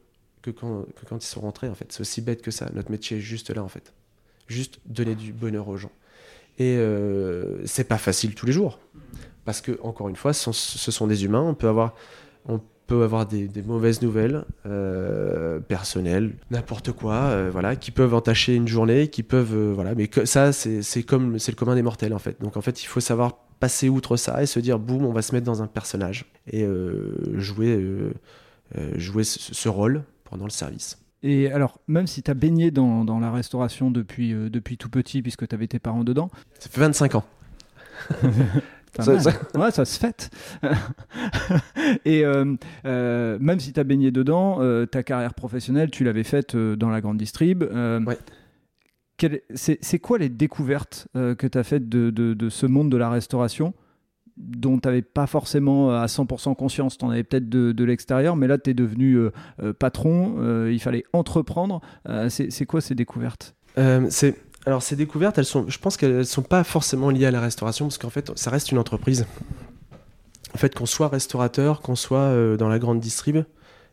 [0.43, 1.69] que quand, que quand ils sont rentrés.
[1.69, 2.71] En fait, c'est aussi bête que ça.
[2.75, 3.93] Notre métier est juste là, en fait.
[4.49, 5.93] Juste donner du bonheur aux gens.
[6.61, 8.79] Et euh, c'est pas facile tous les jours.
[9.47, 11.41] Parce que, encore une fois, ce sont, des humains.
[11.41, 11.95] On peut avoir,
[12.47, 18.55] on peut avoir des, mauvaises nouvelles euh, personnelles, n'importe quoi, euh, voilà, qui peuvent entacher
[18.55, 19.95] une journée, qui peuvent, euh, voilà.
[19.95, 22.39] Mais ça, c'est c'est le commun des mortels en fait.
[22.43, 25.23] Donc en fait, il faut savoir passer outre ça et se dire, boum, on va
[25.23, 26.67] se mettre dans un personnage et
[27.37, 28.13] jouer,
[28.97, 30.99] jouer ce rôle pendant le service.
[31.23, 34.89] Et alors, même si tu as baigné dans, dans la restauration depuis, euh, depuis tout
[34.89, 37.25] petit, puisque tu avais tes parents dedans, Ça fait 25 ans.
[38.99, 39.15] Ça-
[39.55, 40.31] ouais, ça se fête.
[42.05, 42.57] Et euh,
[42.87, 46.91] euh, même si tu as baigné dedans, euh, ta carrière professionnelle, tu l'avais faite dans
[46.91, 47.63] la grande distrib.
[47.63, 48.19] Ouais.
[49.55, 53.11] C'est quoi les découvertes que tu as faites de, de- de ce monde de la
[53.11, 53.75] restauration?
[54.41, 58.47] Dont tu n'avais pas forcément à 100% conscience, tu en avais peut-être de, l'extérieur, mais
[58.47, 59.31] là tu es devenu euh,
[59.63, 61.81] euh, patron, euh, il fallait entreprendre.
[62.09, 63.55] Euh, C'est quoi ces découvertes?
[63.79, 64.37] Euh, c'est
[64.67, 67.87] alors ces découvertes, elles sont, je pense qu'elles sont pas forcément liées à la restauration
[67.87, 69.27] parce qu'en fait, ça reste une entreprise.
[70.55, 73.39] En fait, qu'on soit restaurateur, qu'on soit euh, dans la grande distrib,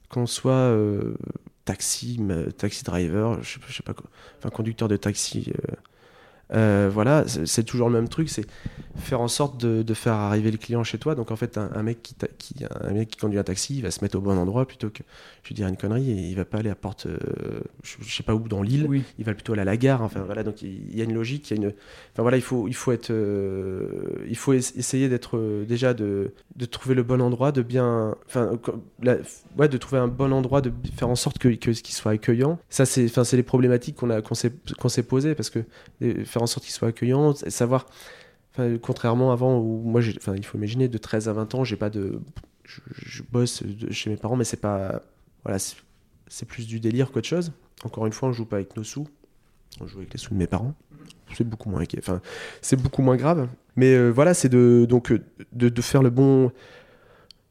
[0.10, 1.16] qu'on soit euh,
[1.64, 2.20] taxi,
[2.58, 5.54] taxi driver, je je sais pas quoi, enfin conducteur de taxi.
[6.54, 8.46] Euh, voilà, c'est toujours le même truc, c'est
[8.96, 11.14] faire en sorte de, de faire arriver le client chez toi.
[11.14, 13.84] Donc en fait, un, un mec qui, qui- un mec qui conduit un taxi, il
[13.84, 15.04] va se mettre au bon endroit plutôt que,
[15.44, 17.18] je vais dire une connerie, et il va pas aller à porte, euh,
[17.84, 19.04] je, je sais pas où dans l'île Oui.
[19.20, 20.02] il va plutôt aller à la gare.
[20.02, 21.70] Enfin voilà, donc il il y a une logique, il y a une.
[22.14, 23.88] Enfin voilà, il faut, il faut être, euh,
[24.28, 28.52] il faut es- essayer d'être déjà de, de trouver le bon endroit, de bien, enfin
[29.02, 29.18] la-
[29.58, 32.60] ouais, de trouver un bon endroit, de faire en sorte que, que qu'il soit accueillant.
[32.70, 35.60] Ça c'est, enfin c'est les problématiques qu'on a, qu'on s'est, qu'on s'est posées parce que
[36.42, 37.86] en sorte qu'il soit accueillant, c'est savoir.
[38.82, 42.20] Contrairement avant où moi, il faut imaginer de 13 à 20 ans, j'ai pas de,
[42.68, 45.02] je, bosse chez mes parents, mais c'est pas,
[45.44, 47.52] voilà, c'est, plus du délire qu'autre chose.
[47.84, 49.08] Encore une fois, on joue pas avec nos sous.
[49.80, 50.74] On joue avec les sous de mes parents.
[51.36, 52.22] C'est beaucoup moins, enfin,
[52.62, 53.48] c'est beaucoup moins grave.
[53.76, 56.52] Mais euh, voilà, c'est de donc euh, de, faire le bon,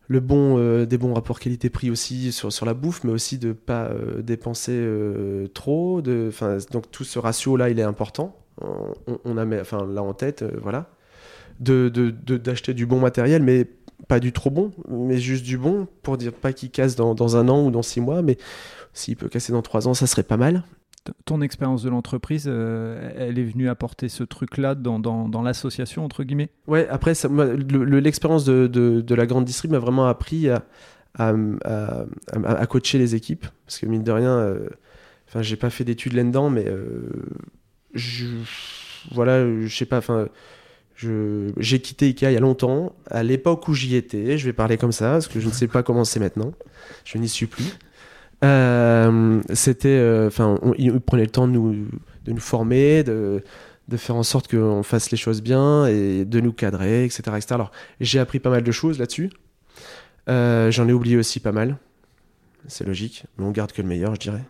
[0.09, 3.53] le bon, euh, des bons rapports qualité-prix aussi sur, sur la bouffe, mais aussi de
[3.53, 4.84] pas dépenser
[5.55, 6.03] trop.
[6.03, 6.30] De,
[6.72, 8.37] donc tout ce ratio là, il est important.
[9.24, 10.90] On, a, enfin là en tête, euh, voilà.
[11.61, 13.66] De de- de- d'acheter du bon matériel, mais
[14.09, 17.36] pas du trop bon, mais juste du bon pour dire pas qu'il casse dans, dans
[17.36, 18.36] un an ou dans six mois, mais
[18.92, 20.64] s'il peut casser dans trois ans, ça serait pas mal.
[21.24, 26.04] Ton expérience de l'entreprise, euh, elle est venue apporter ce truc-là dans, dans, dans l'association,
[26.04, 26.50] entre guillemets?
[26.66, 30.64] Ouais, après, le- le- l'expérience de, de, la grande distrib m'a vraiment appris à,
[31.16, 31.32] à,
[31.64, 33.46] à- à- à coacher les équipes.
[33.66, 34.68] Parce que mine de rien, euh,
[35.28, 37.09] enfin, j'ai pas fait d'études là-dedans, mais euh,
[37.97, 38.26] je,
[39.12, 40.28] voilà, je sais pas, enfin,
[40.97, 42.94] j'ai quitté Ikea il y a longtemps.
[43.11, 45.68] À l'époque où j'y étais, je vais parler comme ça, parce que je ne sais
[45.68, 46.53] pas comment c'est maintenant.
[47.05, 47.64] Je n'y suis plus.
[48.44, 51.86] Euh, c'était, euh, enfin, on- ils prenaient le temps de nous,
[52.24, 53.42] de nous former, de,
[53.88, 57.22] de faire en sorte qu'on fasse les choses bien et de nous cadrer, etc.
[57.36, 57.47] etc.
[57.55, 59.30] Alors, j'ai appris pas mal de choses là-dessus.
[60.28, 61.76] Euh, J'en ai oublié aussi pas mal.
[62.68, 64.42] C'est logique, mais on garde que le meilleur, je dirais.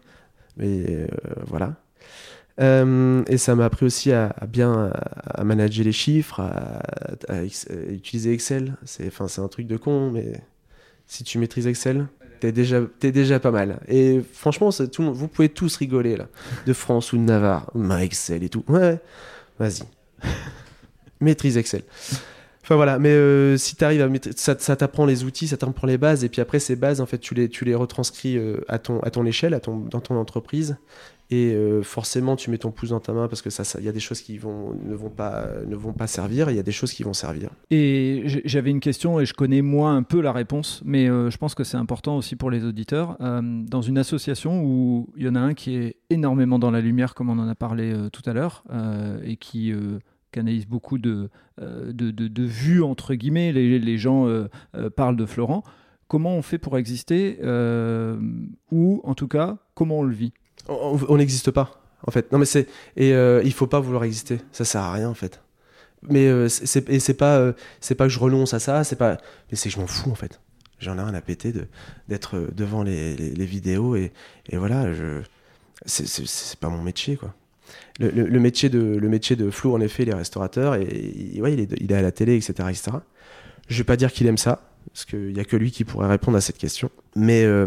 [0.56, 1.06] Mais euh,
[1.46, 1.74] voilà.
[2.58, 4.90] Euh, et ça m'a appris aussi à, bien
[5.24, 7.42] à, manager les chiffres, à,
[7.90, 8.76] utiliser Excel.
[8.84, 10.40] C'est un truc de con, mais
[11.06, 12.06] si tu maîtrises Excel,
[12.40, 13.80] t'es déjà, t'es déjà pas mal.
[13.88, 16.28] Et franchement, vous pouvez tous rigoler là,
[16.66, 18.64] de France ou de Navarre, ma Excel et tout.
[18.68, 19.00] Ouais,
[19.58, 19.82] vas-y.
[21.20, 21.82] Maîtrise Excel.
[22.66, 25.98] Enfin voilà, mais euh, si tu à ça, ça t'apprend les outils, ça t'apprend les
[25.98, 28.80] bases, et puis après ces bases, en fait, tu les, tu les retranscris euh, à,
[28.80, 30.76] ton, à ton échelle, à ton, dans ton entreprise,
[31.30, 33.88] et euh, forcément tu mets ton pouce dans ta main parce que ça, il y
[33.88, 36.64] a des choses qui vont, ne vont pas, ne vont pas servir, il y a
[36.64, 37.50] des choses qui vont servir.
[37.70, 41.54] Et j'avais une question et je connais moi un peu la réponse, mais je pense
[41.54, 43.16] que c'est important aussi pour les auditeurs.
[43.20, 47.14] Dans une association où il y en a un qui est énormément dans la lumière,
[47.14, 48.64] comme on en a parlé tout à l'heure,
[49.24, 49.72] et qui
[50.36, 51.30] canalise beaucoup de,
[51.60, 55.62] euh, de, de- de vues, entre guillemets, les, les gens euh, euh, parlent de Florent.
[56.08, 57.38] Comment on fait pour exister
[58.70, 60.32] Ou en tout cas, comment on le vit?
[60.68, 61.82] On- n'existe pas.
[62.06, 63.10] En fait, non mais c'est et
[63.44, 64.38] il faut pas vouloir exister.
[64.52, 65.40] Ça sert à rien en fait.
[66.08, 68.84] Mais euh, c'est pas c'est pas que je renonce à ça.
[68.84, 69.16] C'est pas
[69.50, 70.40] mais c'est que je m'en fous en fait.
[70.78, 71.66] J'en ai rien à péter de
[72.08, 74.12] d'être devant les, les, vidéos et,
[74.50, 74.92] et voilà.
[74.92, 75.22] Je
[75.86, 77.34] c'est pas mon métier quoi.
[77.98, 81.38] Le, le- le métier de le métier de Flo en effet il est restaurateur et,
[81.40, 82.90] ouais il est il est à la télé etc etc.
[83.68, 84.60] Je vais pas dire qu'il aime ça
[84.92, 86.90] parce qu'il y a que lui qui pourrait répondre à cette question.
[87.16, 87.66] Mais euh,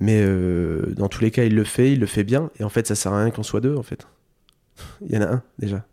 [0.00, 2.50] mais euh, dans tous les cas, il le fait, il le fait bien.
[2.58, 4.06] Et en fait, ça sert à rien qu'on soit deux, en fait.
[5.06, 5.84] Il y en a un, déjà.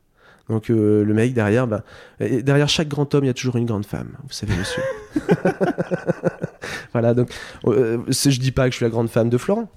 [0.49, 1.83] Donc euh, le mec derrière, bah,
[2.19, 4.17] derrière chaque grand homme, il y a toujours une grande femme.
[4.23, 4.81] Vous savez, monsieur.
[6.93, 7.29] voilà, donc
[7.67, 9.69] euh, je dis pas que je suis la grande femme de Florent.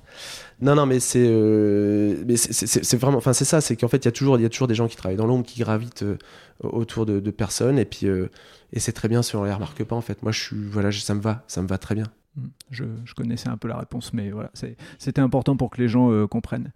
[0.65, 4.13] Non, non, mais c'est, euh, c'est- vraiment, c'est ça, c'est qu'en fait il y a
[4.13, 6.17] toujours, il y des gens qui travaillent dans l'ombre, qui gravitent euh,
[6.63, 8.31] autour de, personnes, et puis euh,
[8.73, 10.23] et c'est très bien si on les remarque pas en fait.
[10.23, 12.07] Moi, je voilà, ça me va, ça me va très bien.
[12.37, 12.47] Mm.
[12.71, 14.51] Je, je connaissais un peu la réponse, mais voilà,
[14.99, 16.73] c'était important pour que les gens comprennent.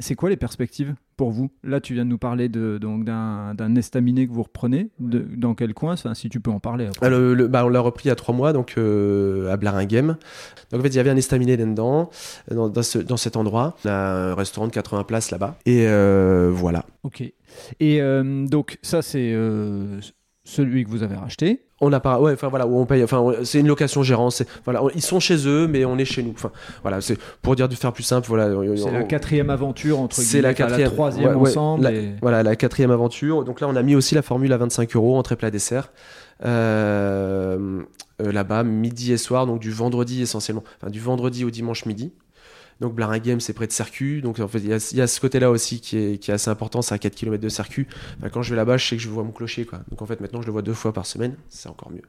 [0.00, 1.50] C'est quoi les perspectives pour vous?
[1.62, 4.90] Là, tu viens de nous parler de, donc d'un, d'un estaminet que vous reprenez.
[4.98, 5.92] De- dans quel coin?
[5.92, 6.86] Enfin, Si tu peux en parler.
[6.86, 7.06] après.
[7.06, 9.56] Ah, le- le- bah, on l'a repris il y a trois mois, donc euh, à
[9.56, 10.16] Blaringhem.
[10.72, 12.10] Donc en fait, il y avait un estaminet là-dedans,
[12.50, 13.76] dans, dans, ce- dans cet endroit.
[13.84, 13.92] On a
[14.30, 15.56] un restaurant de 80 places là-bas.
[15.64, 16.84] Et euh, voilà.
[17.04, 17.20] Ok.
[17.78, 19.32] Et euh, donc, ça, c'est
[20.44, 21.62] celui que vous avez racheté.
[21.80, 24.30] On n'a pas, ouais, enfin voilà, où on paye, enfin c'est une location gérant.
[24.30, 26.30] C'est voilà, on- ils sont chez eux, mais on est chez nous.
[26.32, 28.28] Enfin voilà, c'est pour dire de faire plus simple.
[28.28, 30.90] Voilà, C'est la quatrième aventure, entre C'est la guillemets, quatrième.
[30.92, 31.84] troisième Ouais, ouais, ensemble.
[31.84, 33.44] la- et- Voilà, la quatrième aventure.
[33.44, 35.90] Donc là, on a mis aussi la formule à 25 euros, entrée plat dessert.
[36.44, 37.82] Euh,
[38.22, 40.62] euh, là-bas, midi et soir, donc du vendredi essentiellement.
[40.80, 42.12] Enfin, du vendredi au dimanche midi.
[42.80, 44.22] Donc Blaringhem, c'est près de Circuit.
[44.22, 46.82] Donc en fait, il y, a- ce côté-là aussi qui est, assez important.
[46.82, 47.86] C'est à 4 km de Circuit.
[48.32, 49.64] Quand je vais là-bas, je sais que je vois mon clocher.
[49.64, 49.80] Quoi.
[49.90, 51.34] Donc en fait, maintenant, je le vois deux fois par semaine.
[51.48, 52.02] C'est encore mieux.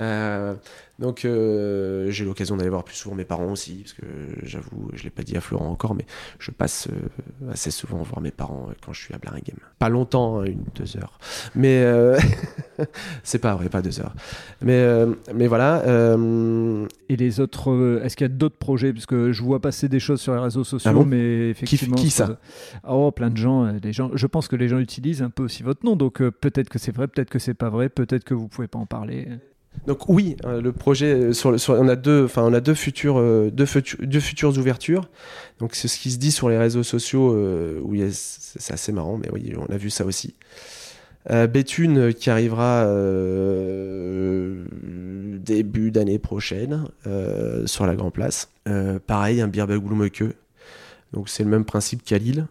[0.00, 0.54] Euh,
[0.98, 4.04] donc euh, j'ai l'occasion d'aller voir plus souvent mes parents aussi, parce que
[4.42, 6.04] j'avoue, je l'ai pas dit à Florent encore, mais
[6.38, 9.56] je passe euh, assez souvent voir mes parents quand je suis à Blaringhem.
[9.78, 11.18] Pas longtemps, hein, une deux heures,
[11.54, 11.84] mais
[13.22, 14.14] c'est pas vrai, pas deux heures.
[14.62, 14.84] Mais
[15.34, 15.82] mais voilà.
[17.08, 18.92] Et les autres, est-ce qu'il y a d'autres projets?
[18.92, 21.04] Parce que je vois passer des choses sur les réseaux sociaux, Ah bon?
[21.04, 21.96] mais effectivement.
[21.96, 22.38] qui ça- ça
[22.88, 24.10] Oh, plein de gens, gens.
[24.14, 26.94] Je pense que les gens utilisent un peu aussi votre nom, donc peut-être que c'est
[26.94, 29.28] vrai, peut-être que c'est pas vrai, peut-être que vous pouvez pas en parler.
[29.86, 31.96] Donc oui, euh, le projet euh, sur, on a
[33.18, 35.08] euh, deux, futu- deux futures ouvertures.
[35.60, 37.34] Donc c'est ce qui se dit sur les réseaux sociaux
[38.02, 40.34] a- c'est assez marrant, mais oui, on a vu ça aussi.
[41.50, 42.86] Béthune qui arrivera
[45.38, 46.84] début d'année prochaine
[47.66, 48.48] sur la Grand Place.
[49.06, 49.48] Pareil, un
[49.80, 50.24] Bloemeke.
[51.12, 52.46] Donc c'est le même principe qu'à Lille.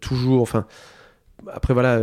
[0.00, 0.66] Toujours, enfin
[1.52, 2.00] après voilà,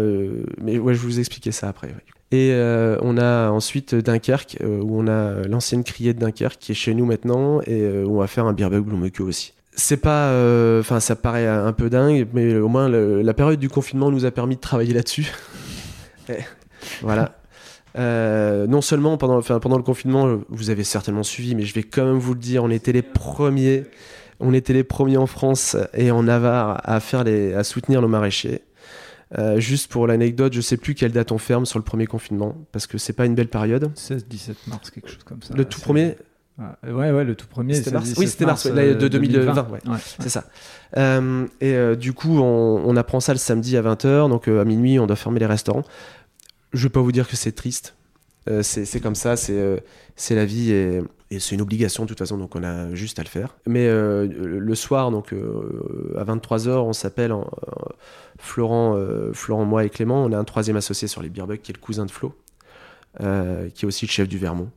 [0.61, 1.93] mais ouais, je vous expliquer ça après.
[2.31, 6.71] Et euh, on a ensuite Dunkerque, euh, où on a l'ancienne criée de Dunkerque qui
[6.71, 9.53] est chez nous maintenant, et euh, on va faire un Beerbug Bloemeke aussi.
[9.73, 13.69] C'est pas, euh, enfin, ça paraît un peu dingue, mais au moins la période du
[13.69, 15.31] confinement nous a permis de travailler là-dessus.
[17.01, 17.35] Voilà.
[17.97, 22.05] Euh, non seulement pendant, pendant le confinement, vous avez certainement suivi, mais je vais quand
[22.05, 23.85] même vous le dire, on était les premiers,
[24.39, 28.07] on était les premiers en France et en Navarre à faire les, à soutenir nos
[28.07, 28.61] maraîchers.
[29.37, 32.55] Euh, juste pour l'anecdote, je sais plus quelle date on ferme sur le premier confinement
[32.71, 33.91] parce que c'est pas une belle période.
[33.95, 35.53] 16-17 mars, quelque chose comme ça.
[35.55, 36.15] Le tout premier,
[36.57, 37.73] Ah, Ouais, ouais, le tout premier.
[37.73, 39.79] C'était 16-17 mars Oui, c'était mars, ouais, euh, de 2020, ouais.
[39.87, 39.97] Ouais.
[40.19, 40.45] c'est ça.
[40.95, 44.61] Euh, et euh, du coup, on, on apprend ça le samedi à 20h, donc euh,
[44.61, 45.83] à minuit, on doit fermer les restaurants.
[46.71, 47.95] Je vais pas vous dire que c'est triste.
[48.47, 49.77] Euh, c'est comme ça, c'est euh,
[50.15, 53.17] c'est la vie et, et c'est une obligation de toute façon, donc on a juste
[53.19, 53.57] à le faire.
[53.65, 57.49] Mais euh, le soir, donc euh, à 23h, on s'appelle en-
[58.37, 60.23] Florent, euh, Florent, moi et Clément.
[60.23, 62.35] On a un troisième associé sur les Beerbugs qui est le cousin de Flo,
[63.21, 64.69] euh, qui est aussi le chef du Vermont.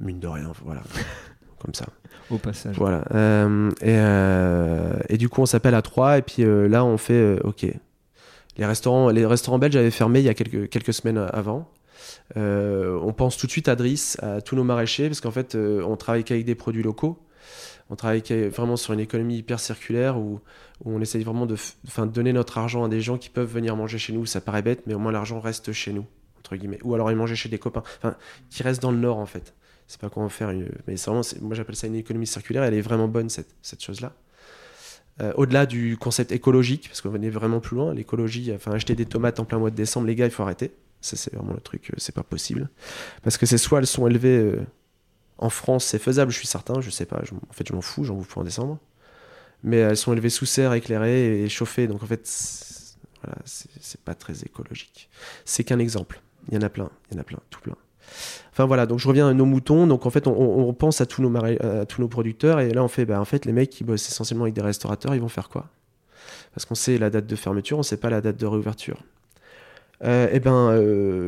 [0.00, 0.82] Mine de rien, voilà.
[1.58, 1.86] Comme ça.
[2.30, 2.76] Au passage.
[2.76, 3.04] Voilà.
[3.14, 6.18] Euh, et, et du coup, on s'appelle à trois.
[6.18, 7.66] Et puis là, on fait OK.
[8.56, 11.68] Les restaurants, les restaurants belges avaient fermé il y a quelques, quelques semaines avant.
[12.36, 15.54] Euh, on pense tout de suite à Driss, à tous nos maraîchers, parce qu'en fait,
[15.54, 17.18] euh, on travaille qu'avec des produits locaux.
[17.90, 20.40] On travaille vraiment sur une économie hyper circulaire où,
[20.84, 23.98] on essaye vraiment de, enfin, donner notre argent à des gens qui peuvent venir manger
[23.98, 24.26] chez nous.
[24.26, 26.06] Ça paraît bête, mais au moins l'argent reste chez nous,
[26.38, 26.78] entre guillemets.
[26.84, 28.16] Ou alors aller manger chez des copains, enfin,
[28.50, 29.54] qui restent dans le Nord en fait.
[29.86, 30.52] C'est pas comment faire.
[30.86, 32.62] Mais vraiment, moi j'appelle ça une économie circulaire.
[32.62, 34.12] Elle est vraiment bonne cette, cette chose-là.
[35.20, 39.06] Euh, Au-delà du concept écologique, parce qu'on venait vraiment plus loin, l'écologie, enfin acheter des
[39.06, 40.72] tomates en plein mois de décembre, les gars, il faut arrêter.
[41.00, 42.68] Ça c'est vraiment le truc, euh, c'est pas possible.
[43.22, 44.60] Parce que c'est soit elles sont élevées euh,
[45.38, 47.20] en France, c'est faisable, je suis certain, je sais pas.
[47.24, 48.78] je en fait, je m'en fous, j'en bouffe en décembre.
[49.62, 54.00] Mais elles sont élevées sous serre, éclairées et chauffées, donc en fait, c'est- voilà, c'est
[54.02, 55.08] pas très écologique.
[55.44, 56.20] C'est qu'un exemple.
[56.48, 57.74] Il y en a plein, il y en a plein, tout plein.
[58.52, 59.86] Enfin voilà, donc je reviens à nos moutons.
[59.86, 62.82] Donc en fait, on, pense à tous nos, marais- à tous nos producteurs et là
[62.84, 65.28] on fait, bah, en fait, les mecs qui bossent essentiellement avec des restaurateurs, ils vont
[65.28, 65.66] faire quoi?
[66.54, 69.02] Parce qu'on sait la date de fermeture, on sait pas la date de réouverture.
[70.02, 70.72] et eh ben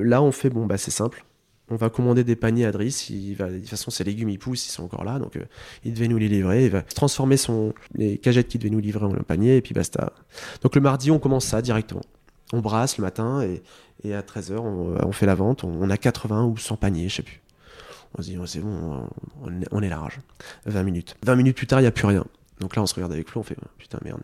[0.05, 1.25] là, on fait bon, bah c'est simple.
[1.71, 3.11] On va commander des paniers à Driss.
[3.11, 5.19] De toute façon, ces légumes, ils poussent, ils sont encore là.
[5.19, 5.39] Donc,
[5.85, 6.65] il devait nous les livrer.
[6.67, 9.57] Il va transformer son, les cagettes qu'il devait nous livrer en un panier.
[9.57, 10.13] Et puis, basta.
[10.63, 12.03] Donc, le mardi, on commence ça directement.
[12.53, 13.43] On brasse le matin.
[14.05, 15.63] Et, à 13h, on, fait la vente.
[15.65, 17.41] On, a 80 ou 100 paniers, je sais plus.
[18.19, 19.09] On se dit, c'est bon,
[19.71, 20.19] on est large.
[20.67, 21.17] 20 minutes.
[21.25, 22.25] 20 minutes plus tard, il n'y a plus rien.
[22.61, 24.21] Donc là, on se regarde avec Flo, on fait putain merde,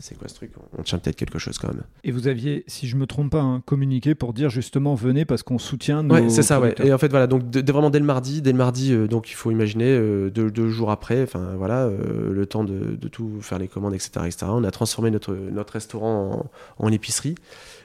[0.00, 0.52] c'est quoi ce truc?
[0.76, 1.82] On tient peut-être quelque chose quand même.
[2.02, 5.42] Et vous aviez, si je me trompe pas, hein, communiqué pour dire justement venez parce
[5.42, 6.14] qu'on soutient nos.
[6.14, 6.74] Ouais, c'est ça, ouais.
[6.84, 9.34] Et en fait, voilà, donc vraiment dès le mardi, dès le mardi, euh, donc il
[9.34, 13.68] faut imaginer euh, deux, jours après, enfin voilà, euh, le temps de, tout faire les
[13.68, 14.46] commandes, etc., etc.
[14.48, 17.36] On a transformé notre, notre restaurant en, épicerie.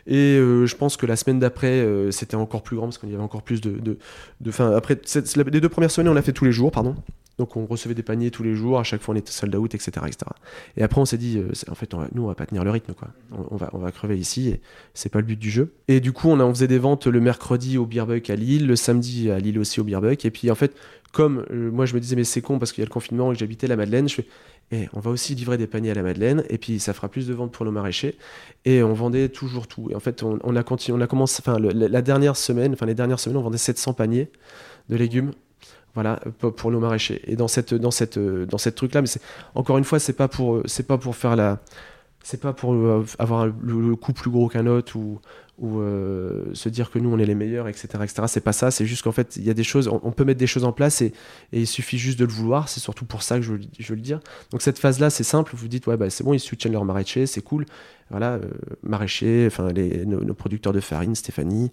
[0.08, 3.24] Et je pense que la semaine d'après, c'était encore plus grand parce qu'il y avait
[3.24, 3.72] encore plus de.
[3.72, 3.98] de,
[4.42, 5.00] de après,
[5.36, 6.96] les deux premières semaines, on l'a fait tous les jours, pardon.
[7.40, 9.74] Donc on recevait des paniers tous les jours, à chaque fois on était sold out,
[9.74, 9.92] etc.
[10.06, 10.18] etc.
[10.76, 12.94] Et après on s'est dit, euh, en fait, nous on va pas tenir le rythme,
[12.94, 13.08] quoi.
[13.32, 14.62] On, va, on crever ici, et
[14.94, 15.74] c'est pas le but du jeu.
[15.88, 18.76] Et du coup, on, on faisait des ventes le mercredi au Beerbuck à Lille, le
[18.76, 20.26] samedi à Lille aussi au Beerbuck.
[20.26, 20.76] Et puis en fait,
[21.14, 23.32] comme euh, moi je me disais, mais c'est con parce qu'il y a le confinement
[23.32, 24.28] et que j'habitais la Madeleine, je fais,
[24.72, 27.26] eh, on va aussi livrer des paniers à la Madeleine, et puis ça fera plus
[27.26, 28.18] de ventes pour nos maraîchers.
[28.66, 29.88] Et on vendait toujours tout.
[29.90, 32.94] Et en fait, on, a continué, on a commencé, enfin, la dernière semaine, enfin les
[32.94, 34.30] dernières semaines, on vendait 700 paniers
[34.90, 35.32] de légumes
[35.96, 36.20] voilà,
[36.56, 37.22] pour nos maraîchers.
[37.26, 39.22] Et dans cette, dans cette, dans cette truc-là, mais c'est,
[39.56, 41.60] encore une fois, c'est pas pour, c'est pas pour faire la,
[42.22, 45.20] c'est pas pour euh, avoir le, coup plus gros qu'un autre ou,
[45.60, 47.88] ou euh, se dire que nous on est les meilleurs, etc.
[48.04, 48.24] etc.
[48.28, 50.40] C'est pas ça, c'est juste qu'en fait il y a des choses, on, peut mettre
[50.40, 51.14] des choses en place et,
[51.52, 54.20] il suffit juste de le vouloir, c'est surtout pour ça que je, veux le dire.
[54.52, 57.26] Donc cette phase-là c'est simple, vous dites ouais bah, c'est bon, ils soutiennent leur maraîcher,
[57.26, 57.66] c'est cool.
[58.10, 58.50] Voilà, euh,
[58.82, 61.70] maraîcher, enfin nos, producteurs de farine, Stéphanie,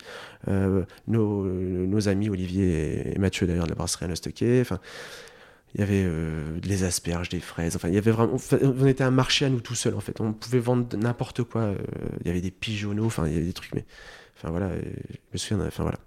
[0.49, 4.79] euh, nos, nos, amis Olivier et, Mathieu d'ailleurs de la brasserie à enfin
[5.77, 7.77] il y avait euh, des asperges, des fraises.
[7.77, 8.39] Enfin, il y avait vraiment.
[8.63, 10.23] On était un marché à nous tout seuls en fait.
[10.23, 11.61] On pouvait vendre n'importe quoi.
[11.61, 11.77] Euh,
[12.23, 13.05] il y avait des pigeonneaux.
[13.05, 13.75] Enfin, il y avait des trucs.
[13.75, 13.85] Mais
[14.39, 14.71] enfin voilà.
[14.71, 15.67] Je me souviens.
[15.67, 15.99] Enfin voilà.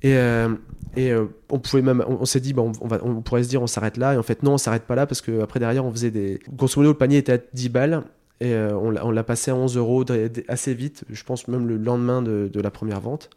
[0.00, 0.54] Et, euh,
[0.96, 1.12] et
[1.50, 2.02] on pouvait même.
[2.08, 4.14] On, s'est dit, bon, on, va, on pourrait se dire, on s'arrête là.
[4.14, 6.40] Et en fait, non, on s'arrête pas là parce que après derrière, on faisait des.
[6.50, 8.04] Grosso modo, le panier était à 10 balles.
[8.40, 10.04] Et on l'a passé à 11 euros
[10.48, 13.30] assez vite, je pense même le lendemain de, de la première vente.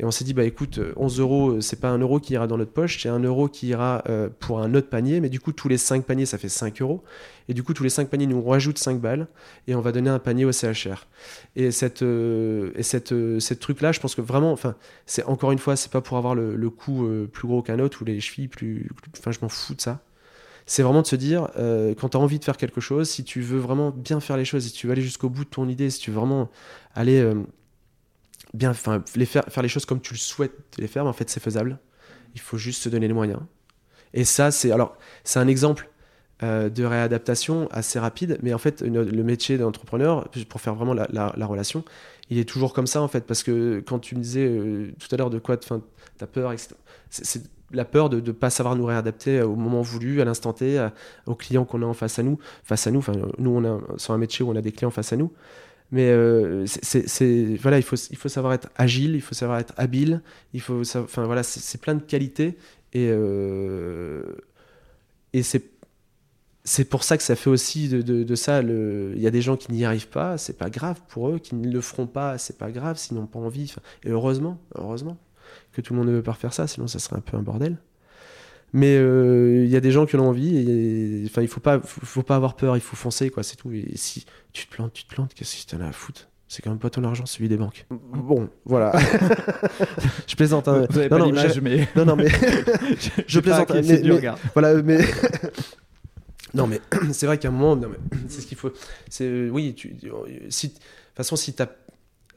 [0.00, 2.46] Et on s'est dit, bah écoute, 11 euros, euh, c'est pas un euro qui ira
[2.46, 5.20] dans notre poche, c'est un euro qui ira euh, pour un autre panier.
[5.20, 7.04] Mais du coup, tous les 5 paniers, ça fait 5 euros.
[7.48, 9.28] Et du coup, tous les 5 paniers, nous on rajoute 5 balles
[9.66, 11.06] et on va donner un panier au CHR.
[11.54, 14.74] Et cette, euh, et cette, cette truc-là, je pense que vraiment, enfin,
[15.04, 18.00] c'est encore une fois, c'est pas pour avoir le, le coup plus gros qu'un autre
[18.00, 18.88] ou les chevilles plus.
[19.18, 20.00] Enfin, je m'en fous de ça
[20.66, 21.48] c'est vraiment de se dire,
[21.98, 24.44] quand tu as envie de faire quelque chose, si tu veux vraiment bien faire les
[24.44, 26.48] choses, si tu veux aller jusqu'au bout de ton idée, si tu veux vraiment
[26.94, 27.28] aller
[28.54, 31.78] bien, enfin, faire, les choses comme tu le souhaites les faire, en fait, c'est faisable.
[32.34, 33.40] Il faut juste se donner les moyens.
[34.14, 35.88] Et ça, c'est alors, c'est un exemple
[36.42, 41.06] euh, de réadaptation assez rapide, mais en fait, le métier d'entrepreneur, pour faire vraiment la,
[41.12, 41.84] la, relation,
[42.28, 45.08] il est toujours comme ça en fait, parce que quand tu me disais euh, tout
[45.12, 46.52] à l'heure de quoi, tu as peur.
[47.10, 47.42] C'est
[47.72, 50.84] la peur de ne pas savoir nous réadapter au moment voulu, à l'instant T,
[51.26, 52.38] aux clients qu'on a en face à nous.
[52.64, 54.90] Face à nous, enfin, nous, on a, sur un métier où on a des clients
[54.90, 55.32] face à nous.
[55.92, 59.74] Mais euh, c'est voilà, il faut, il faut savoir être agile, il faut savoir être
[59.76, 60.22] habile,
[60.52, 62.56] il faut, enfin voilà, c'est plein de qualités
[62.92, 64.22] et euh,
[65.32, 65.64] et c'est
[66.62, 68.60] c'est pour ça que ça fait aussi de, de, ça.
[68.62, 71.54] Il y a des gens qui n'y arrivent pas, c'est pas grave pour eux, qui
[71.54, 73.74] ne le feront pas, c'est pas grave s'ils n'ont pas envie.
[74.04, 75.16] Et heureusement, heureusement
[75.72, 77.42] que tout le monde ne veut pas faire ça, sinon ça serait un peu un
[77.42, 77.78] bordel.
[78.72, 80.56] Mais euh, il y a des gens qui ont envie.
[80.56, 82.76] Et, enfin, il faut pas, faut, pas avoir peur.
[82.76, 83.42] Il faut foncer, quoi.
[83.42, 83.72] C'est tout.
[83.72, 85.34] Et si tu te plantes, tu te plantes.
[85.34, 86.28] Qu'est-ce que tu en as à foutre?
[86.48, 87.86] C'est quand même pas ton argent, celui des banques.
[87.90, 88.92] Bon, voilà.
[90.26, 90.66] je plaisante.
[90.66, 90.86] Hein.
[90.90, 91.88] Vous avez non, pas l'image, mais.
[91.94, 92.28] Non, non, mais.
[93.26, 93.70] je, plaisante.
[93.72, 94.98] Mais, mais, voilà, mais.
[96.54, 96.80] non, mais
[97.12, 97.80] c'est vrai qu'à un moment,
[98.28, 98.72] c'est ce qu'il faut.
[99.08, 99.96] C'est oui, tu,
[100.48, 100.82] si, de toute
[101.14, 101.68] façon, si t'as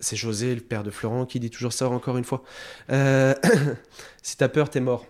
[0.04, 2.44] c'est José, le père de Florent, qui dit toujours ça encore une fois.
[2.92, 3.34] Euh,
[4.22, 5.08] si t'as peur, t'es mort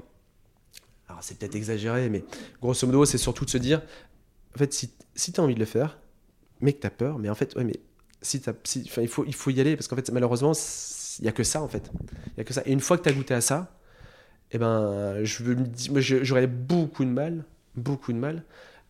[1.23, 2.23] c'est peut-être exagéré, mais
[2.61, 3.81] grosso modo, c'est surtout de se dire,
[4.55, 5.99] en fait, si, si tu as envie de le faire,
[6.61, 7.79] mais que tu as peur, mais en fait, ouais, mais
[8.21, 10.53] si, si il, faut, il faut y aller, parce qu'en fait, malheureusement,
[11.19, 11.91] il n'y a que ça, en fait.
[12.27, 12.61] Il y a que ça.
[12.65, 13.77] Et une fois que tu as goûté à ça,
[14.51, 17.45] eh ben, je j'aurais beaucoup de mal,
[17.75, 18.43] beaucoup de mal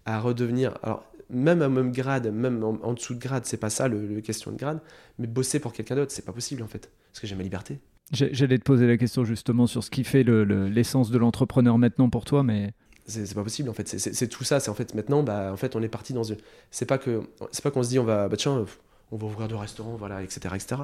[0.05, 0.77] à redevenir.
[0.84, 4.51] Alors, même à même grade, même en, dessous de grade, c'est pas ça le, question
[4.51, 4.79] de grade,
[5.17, 7.79] mais bosser pour quelqu'un d'autre, c'est pas possible en fait, parce que j'ai ma liberté.
[8.14, 12.26] J'allais te poser la question justement sur ce qui fait l'essence de l'entrepreneur maintenant pour
[12.26, 12.74] toi, mais
[13.05, 13.88] c'est pas possible en fait.
[13.88, 14.59] C'est tout ça.
[14.59, 16.38] C'est en fait maintenant, bah en fait on est parti dans une.
[16.70, 18.66] C'est pas que c'est pas qu'on se dit on va bah tiens
[19.11, 20.82] on va ouvrir deux restaurants voilà etc etc.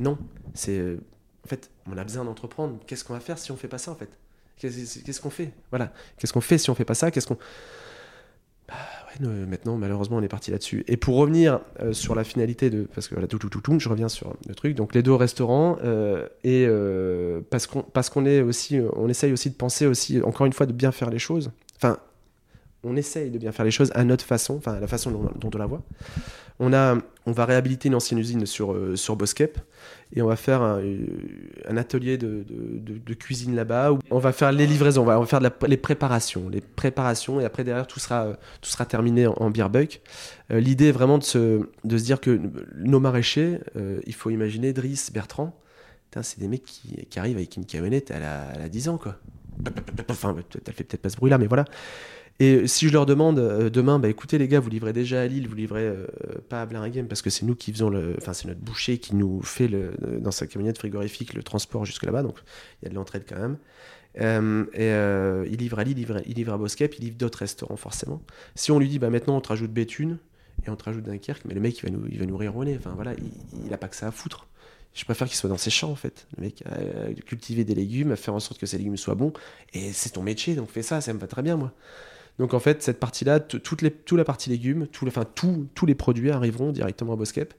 [0.00, 0.18] Non,
[0.54, 0.96] c'est
[1.44, 2.78] en fait on a besoin d'entreprendre.
[2.86, 4.10] Qu'est-ce qu'on va faire si on fait pas ça en fait?
[4.58, 5.52] Qu'est-ce qu'on fait?
[5.70, 5.92] Voilà.
[6.18, 7.10] Qu'est-ce qu'on fait si on fait pas ça?
[7.10, 7.38] Qu'est-ce qu'on
[8.68, 8.74] bah
[9.48, 10.84] maintenant, malheureusement, on est parti là-dessus.
[10.88, 12.86] Et pour revenir euh, sur la finalité de.
[12.94, 14.74] Parce que voilà, tout, tout, tout, tout, je reviens sur le truc.
[14.74, 15.78] Donc, les deux restaurants.
[15.84, 16.66] Euh, et
[17.50, 18.80] parce qu'on parce qu'on est aussi.
[18.94, 21.50] On essaye aussi de penser aussi, encore une fois, de bien faire les choses.
[21.76, 21.98] Enfin,
[22.86, 25.58] on essaye de bien faire les choses à notre façon, enfin, la façon dont, on
[25.58, 25.82] la voit.
[26.58, 26.96] On, a,
[27.26, 29.16] on va réhabiliter une ancienne usine sur, euh, sur
[30.14, 30.80] et on va faire un,
[31.68, 32.44] un atelier de,
[33.14, 37.40] cuisine là-bas où on va faire les livraisons, on va, faire les préparations, les préparations
[37.40, 39.52] et après derrière tout sera, tout sera terminé en, en.
[39.56, 42.40] Euh, L'idée est vraiment de se, de se dire que
[42.76, 45.58] nos maraîchers, euh, il faut imaginer Driss, Bertrand,
[46.22, 48.98] c'est des mecs qui, qui, arrivent avec une camionnette à la, à la 10 ans
[48.98, 49.16] quoi.
[50.08, 51.64] Enfin, elle fait peut-être pas ce bruit là, mais voilà.
[52.38, 55.26] Et si je leur demande euh, demain, bah écoutez les gars, vous livrez déjà à
[55.26, 56.06] Lille, vous livrez euh,
[56.50, 59.16] pas à Blaringhem parce que c'est nous qui faisons le, enfin c'est notre boucher qui
[59.16, 62.38] nous fait le, dans sa camionnette frigorifique le transport jusque là-bas, donc
[62.80, 63.56] il y a de l'entraide quand même.
[64.20, 67.76] Euh, et euh, il livre à Lille, il livre, à Boskep, il livre d'autres restaurants
[67.76, 68.20] forcément.
[68.54, 70.18] Si on lui dit bah maintenant on te rajoute Béthune
[70.66, 72.54] et on te rajoute Dunkerque, mais le mec il va nous, il va nous rire
[72.54, 72.76] au nez.
[72.78, 74.46] Enfin voilà, il, il a pas que ça à foutre.
[74.92, 76.26] Je préfère qu'il soit dans ses champs en fait.
[76.36, 79.32] Le mec a cultivé des légumes, à faire en sorte que ces légumes soient bons.
[79.74, 81.72] Et c'est ton métier, donc fais ça, ça me va très bien moi.
[82.38, 87.14] Donc en fait, cette partie-là, toute, la partie légumes, enfin tous les produits arriveront directement
[87.14, 87.54] à Boskep.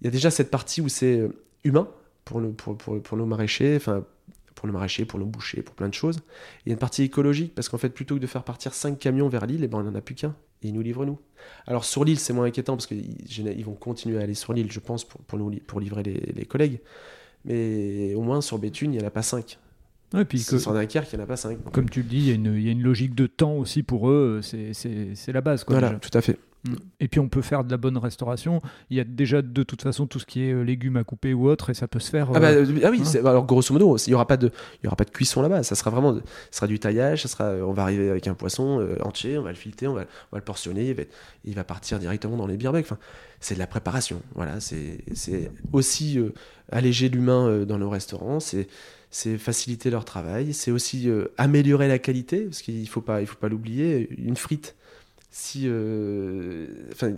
[0.00, 1.28] Il y a déjà cette partie où c'est
[1.64, 1.88] humain
[2.24, 4.04] pour, le, pour, nos maraîchers, enfin
[4.54, 6.18] pour le maraîcher, pour nos bouchers, pour plein de choses.
[6.64, 8.98] Il y a une partie écologique parce qu'en fait, plutôt que de faire partir 5
[8.98, 10.34] camions vers l'île, eh ben, on n'en a plus qu'un.
[10.62, 11.18] Et ils nous livrent nous.
[11.66, 14.80] Alors sur l'île, c'est moins inquiétant parce qu'ils vont continuer à aller sur l'île, je
[14.80, 16.80] pense, pour, livrer les, les, collègues.
[17.44, 19.58] Mais au moins sur Béthune, il n'y en a pas 5.
[20.14, 21.58] Ouais, puis que, sur Dunkerque, il n'y en a pas 5.
[21.72, 23.54] Comme tu le dis, il y, a une, il y, a une logique de temps
[23.54, 25.64] aussi pour eux, c'est la base.
[25.64, 26.00] Quoi, voilà, déjà.
[26.00, 26.38] tout à fait.
[27.00, 28.60] Et puis on peut faire de la bonne restauration.
[28.90, 31.32] Il y a déjà de toute façon tout ce qui est euh, légumes à couper
[31.32, 32.30] ou autre, et ça peut se faire.
[32.34, 33.26] Ah, bah, ah oui, hein.
[33.26, 34.50] alors grosso modo, il n'y aura, pas de,
[34.82, 35.62] il y aura pas de cuisson là-bas.
[35.62, 37.22] Ça sera vraiment, ça sera du taillage.
[37.22, 39.94] Ça sera, on va arriver avec un poisson euh, entier, on va le fileter, on
[39.94, 41.02] va, on va le portionner, il va,
[41.44, 42.84] il va, partir directement dans les beerbucks.
[42.84, 42.98] Enfin,
[43.40, 44.20] c'est de la préparation.
[44.34, 44.98] Voilà, c'est
[45.72, 46.32] aussi euh,
[46.72, 48.40] alléger l'humain euh, dans nos restaurants.
[48.40, 48.66] C'est
[49.10, 53.20] c'est faciliter leur travail, c'est aussi euh, améliorer la qualité, parce qu'il ne faut pas,
[53.20, 54.08] il faut pas l'oublier.
[54.18, 54.76] Une frite,
[55.30, 57.14] si, euh, enfin,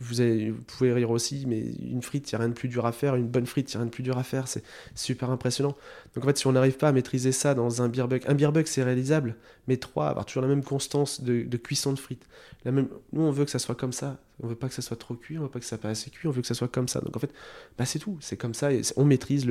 [0.00, 2.92] vous, pouvez rire aussi, mais une frite, il n'y a rien de plus dur à
[2.92, 3.16] faire.
[3.16, 4.48] Une bonne frite, il n'y a rien de plus dur à faire.
[4.48, 5.76] C'est super impressionnant.
[6.14, 8.34] Donc en fait, si on n'arrive pas à maîtriser ça dans un beer buck, un
[8.34, 9.36] beer buck c'est réalisable,
[9.68, 12.26] mais trois, avoir toujours la même constance de, cuisson de frites.
[12.64, 14.18] La même, nous, on veut que ça soit comme ça.
[14.42, 15.90] On veut pas que ça soit trop cuit, on veut pas que ça soit pas
[15.90, 17.00] assez cuit, on veut que ça soit comme ça.
[17.00, 17.32] Donc en fait,
[17.76, 18.16] bah, c'est tout.
[18.20, 18.70] C'est comme ça.
[18.96, 19.46] On maîtrise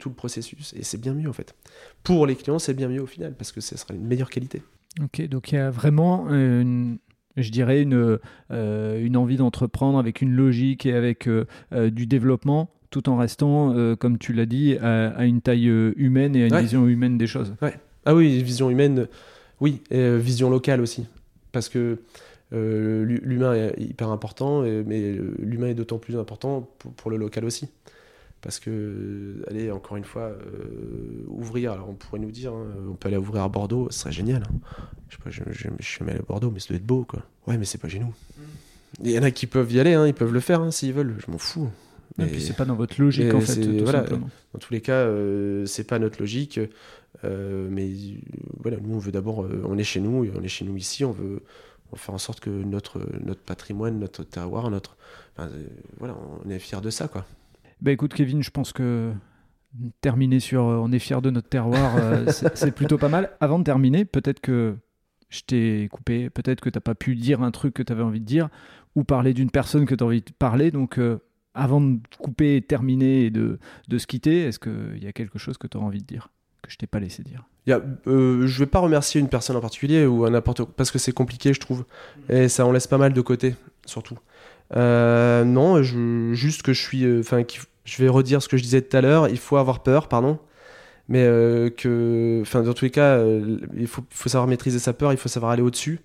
[0.00, 1.54] tout le processus et c'est bien mieux en fait.
[2.02, 4.62] Pour les clients, c'est bien mieux au final parce que ce sera une meilleure qualité.
[5.00, 6.98] Ok, donc il y a vraiment une
[7.36, 8.18] je dirais, une,
[8.50, 13.16] euh, une envie d'entreprendre avec une logique et avec euh, euh, du développement, tout en
[13.16, 15.66] restant, comme tu l'as dit, à, à, une taille
[15.96, 16.60] humaine et à une ouais.
[16.60, 17.54] vision humaine des choses.
[17.62, 17.74] Ouais.
[18.04, 19.08] Ah oui, vision humaine,
[19.60, 21.06] oui, et vision locale aussi.
[21.52, 22.00] Parce que
[22.50, 27.70] l'humain est hyper important, mais l'humain est d'autant plus important pour, pour, le local aussi.
[28.42, 30.32] Parce que, allez, encore une fois,
[31.28, 34.12] ouvrir, alors on pourrait nous dire, hein, on peut aller ouvrir à Bordeaux, ce serait
[34.12, 34.42] génial.
[34.42, 34.82] Hein.
[35.12, 36.86] Je sais pas, je, je, je, suis jamais allé à Bordeaux, mais ça doit être
[36.86, 37.22] beau, quoi.
[37.46, 38.14] Ouais, mais c'est pas chez nous.
[39.02, 40.94] Il y en a qui peuvent y aller, hein, ils peuvent le faire hein, s'ils
[40.94, 41.68] veulent, je m'en fous.
[42.18, 44.30] Et puis c'est pas dans votre logique, en fait, tout voilà, simplement.
[44.54, 46.60] Dans tous les cas, euh, c'est pas notre logique,
[47.24, 47.90] euh, mais
[48.62, 51.04] voilà, nous on veut d'abord, euh, on est chez nous, on est chez nous ici,
[51.04, 51.42] on veut,
[51.90, 54.96] on faire en sorte que notre, notre patrimoine, notre terroir, notre,
[55.36, 55.50] enfin,
[55.98, 57.26] voilà, on est fiers de ça, quoi.
[57.80, 59.12] Bah écoute Kevin, je pense que
[60.02, 61.96] terminer sur on est fier de notre terroir,
[62.54, 63.30] c'est plutôt pas mal.
[63.40, 64.76] Avant de terminer, peut-être que
[65.32, 68.02] je t'ai coupé, peut-être que tu n'as pas pu dire un truc que tu avais
[68.02, 68.48] envie de dire
[68.94, 70.70] ou parler d'une personne que tu as envie de parler.
[70.70, 71.18] Donc euh,
[71.54, 73.58] avant de couper, terminer et de,
[73.88, 76.28] de se quitter, est-ce qu'il y a quelque chose que tu as envie de dire
[76.60, 77.44] que je t'ai pas laissé dire?
[77.66, 80.98] Y a, euh, Je vais pas remercier une personne en particulier ou n'importe parce que
[80.98, 81.84] c'est compliqué, je trouve.
[82.28, 83.54] Et ça en laisse pas mal de côté,
[83.86, 84.18] surtout.
[84.76, 87.20] Euh, non, je, juste que je suis.
[87.20, 87.44] Enfin, euh,
[87.84, 90.38] je vais redire ce que je disais tout à l'heure, il faut avoir peur, pardon.
[91.08, 95.12] Mais euh, que, enfin, dans tous les cas, euh, il faut, savoir maîtriser sa peur,
[95.12, 96.00] il faut savoir aller au-dessus.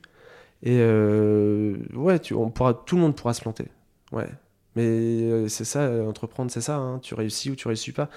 [0.64, 3.66] Et euh, ouais, on pourra, tout le monde pourra se planter.
[4.12, 4.28] Ouais.
[4.76, 6.78] Mais c'est ça, entreprendre, c'est ça.
[6.78, 8.10] Hein, tu réussis ou tu réussis pas.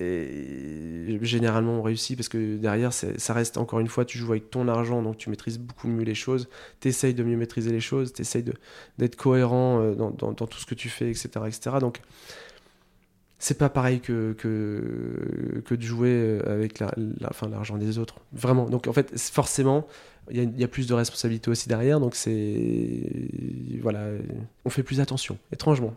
[0.00, 4.50] Et généralement, on réussit parce que derrière, ça reste encore une fois, tu joues avec
[4.50, 6.48] ton argent, donc tu maîtrises beaucoup mieux les choses.
[6.80, 8.44] Tu essayes de mieux maîtriser les choses, tu essayes
[8.98, 11.28] d'être cohérent dans, dans, dans, tout ce que tu fais, etc.
[11.46, 11.76] etc.
[11.78, 12.00] Donc,
[13.42, 16.94] c'est pas pareil que, que, que, de jouer avec l'argent
[17.48, 18.14] la, la, enfin, des autres.
[18.32, 18.66] Vraiment.
[18.66, 19.86] Donc, en fait, forcément,
[20.30, 21.98] il y, a plus de responsabilité aussi derrière.
[21.98, 23.02] Donc, c'est.
[23.82, 24.10] Voilà.
[24.64, 25.92] On fait plus attention, étrangement.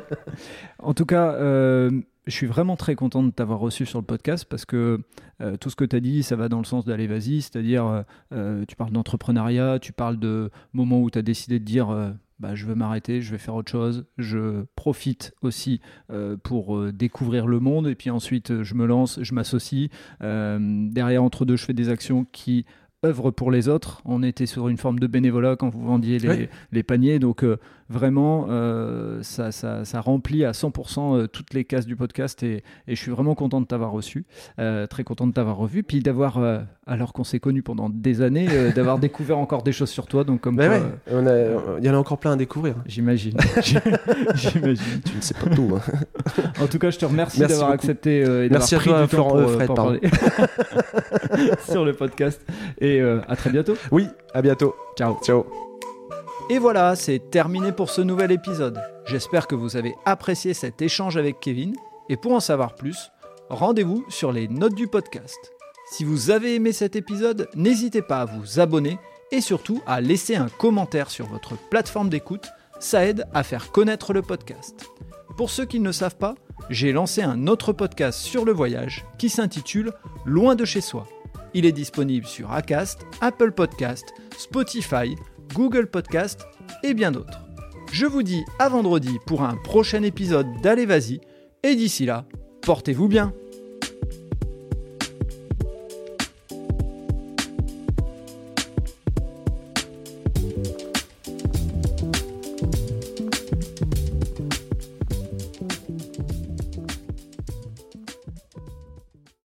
[0.80, 1.34] en tout cas.
[1.34, 5.00] Euh je suis vraiment très content de t'avoir reçu sur le podcast parce que
[5.40, 7.86] euh, tout ce que tu as dit, ça va dans le sens d'aller vas-y, c'est-à-dire
[7.86, 12.14] euh, euh, tu parles d'entrepreneuriat, tu parles de moments où tu as décidé de dire
[12.38, 15.80] bah, je veux m'arrêter, je vais faire autre chose, je profite aussi
[16.42, 19.88] pour découvrir le monde et puis ensuite je me lance, je m'associe.
[20.20, 22.64] derrière, entre deux, je fais des actions qui
[23.04, 24.00] œuvrent pour les autres.
[24.04, 27.44] On était sur une forme de bénévolat quand vous vendiez les, les paniers, donc
[27.92, 32.94] vraiment, euh, ça, ça, remplit à 100% euh, toutes les cases du podcast et, je
[32.94, 34.24] suis vraiment content de t'avoir reçu,
[34.58, 36.40] euh, très content de t'avoir revu, puis d'avoir,
[36.86, 40.24] alors qu'on s'est connus pendant des années, d'avoir découvert encore des choses sur toi.
[40.24, 40.78] Donc comme bah
[41.10, 42.76] il y en a encore plein à découvrir.
[42.86, 43.36] J'imagine.
[44.34, 45.00] J'imagine.
[45.04, 45.76] Tu ne sais pas tout.
[45.76, 46.42] Hein.
[46.60, 49.74] en tout cas, je te remercie d'avoir accepté et d'avoir pris du temps pour, Fred,
[49.74, 50.00] parler
[51.68, 52.44] sur le podcast.
[52.80, 53.74] Et à très bientôt.
[53.90, 54.74] Oui, à bientôt.
[54.96, 55.18] Ciao.
[55.22, 55.71] Ciao.
[56.50, 58.80] Et voilà, c'est terminé pour ce nouvel épisode.
[59.06, 61.74] J'espère que vous avez apprécié cet échange avec Kevin.
[62.08, 63.10] Et pour en savoir plus,
[63.48, 65.38] rendez-vous sur les notes du podcast.
[65.90, 68.98] Si vous avez aimé cet épisode, n'hésitez pas à vous abonner
[69.30, 72.48] et surtout à laisser un commentaire sur votre plateforme d'écoute.
[72.80, 74.90] Ça aide à faire connaître le podcast.
[75.36, 76.34] Pour ceux qui ne le savent pas,
[76.68, 79.92] j'ai lancé un autre podcast sur le voyage qui s'intitule
[80.26, 81.06] Loin de chez soi.
[81.54, 85.14] Il est disponible sur Acast, Apple Podcast, Spotify,
[85.52, 86.46] Google Podcast
[86.82, 87.40] et bien d'autres.
[87.92, 91.20] Je vous dis à vendredi pour un prochain épisode d'Allez Vas-y
[91.62, 92.24] et d'ici là,
[92.62, 93.32] portez-vous bien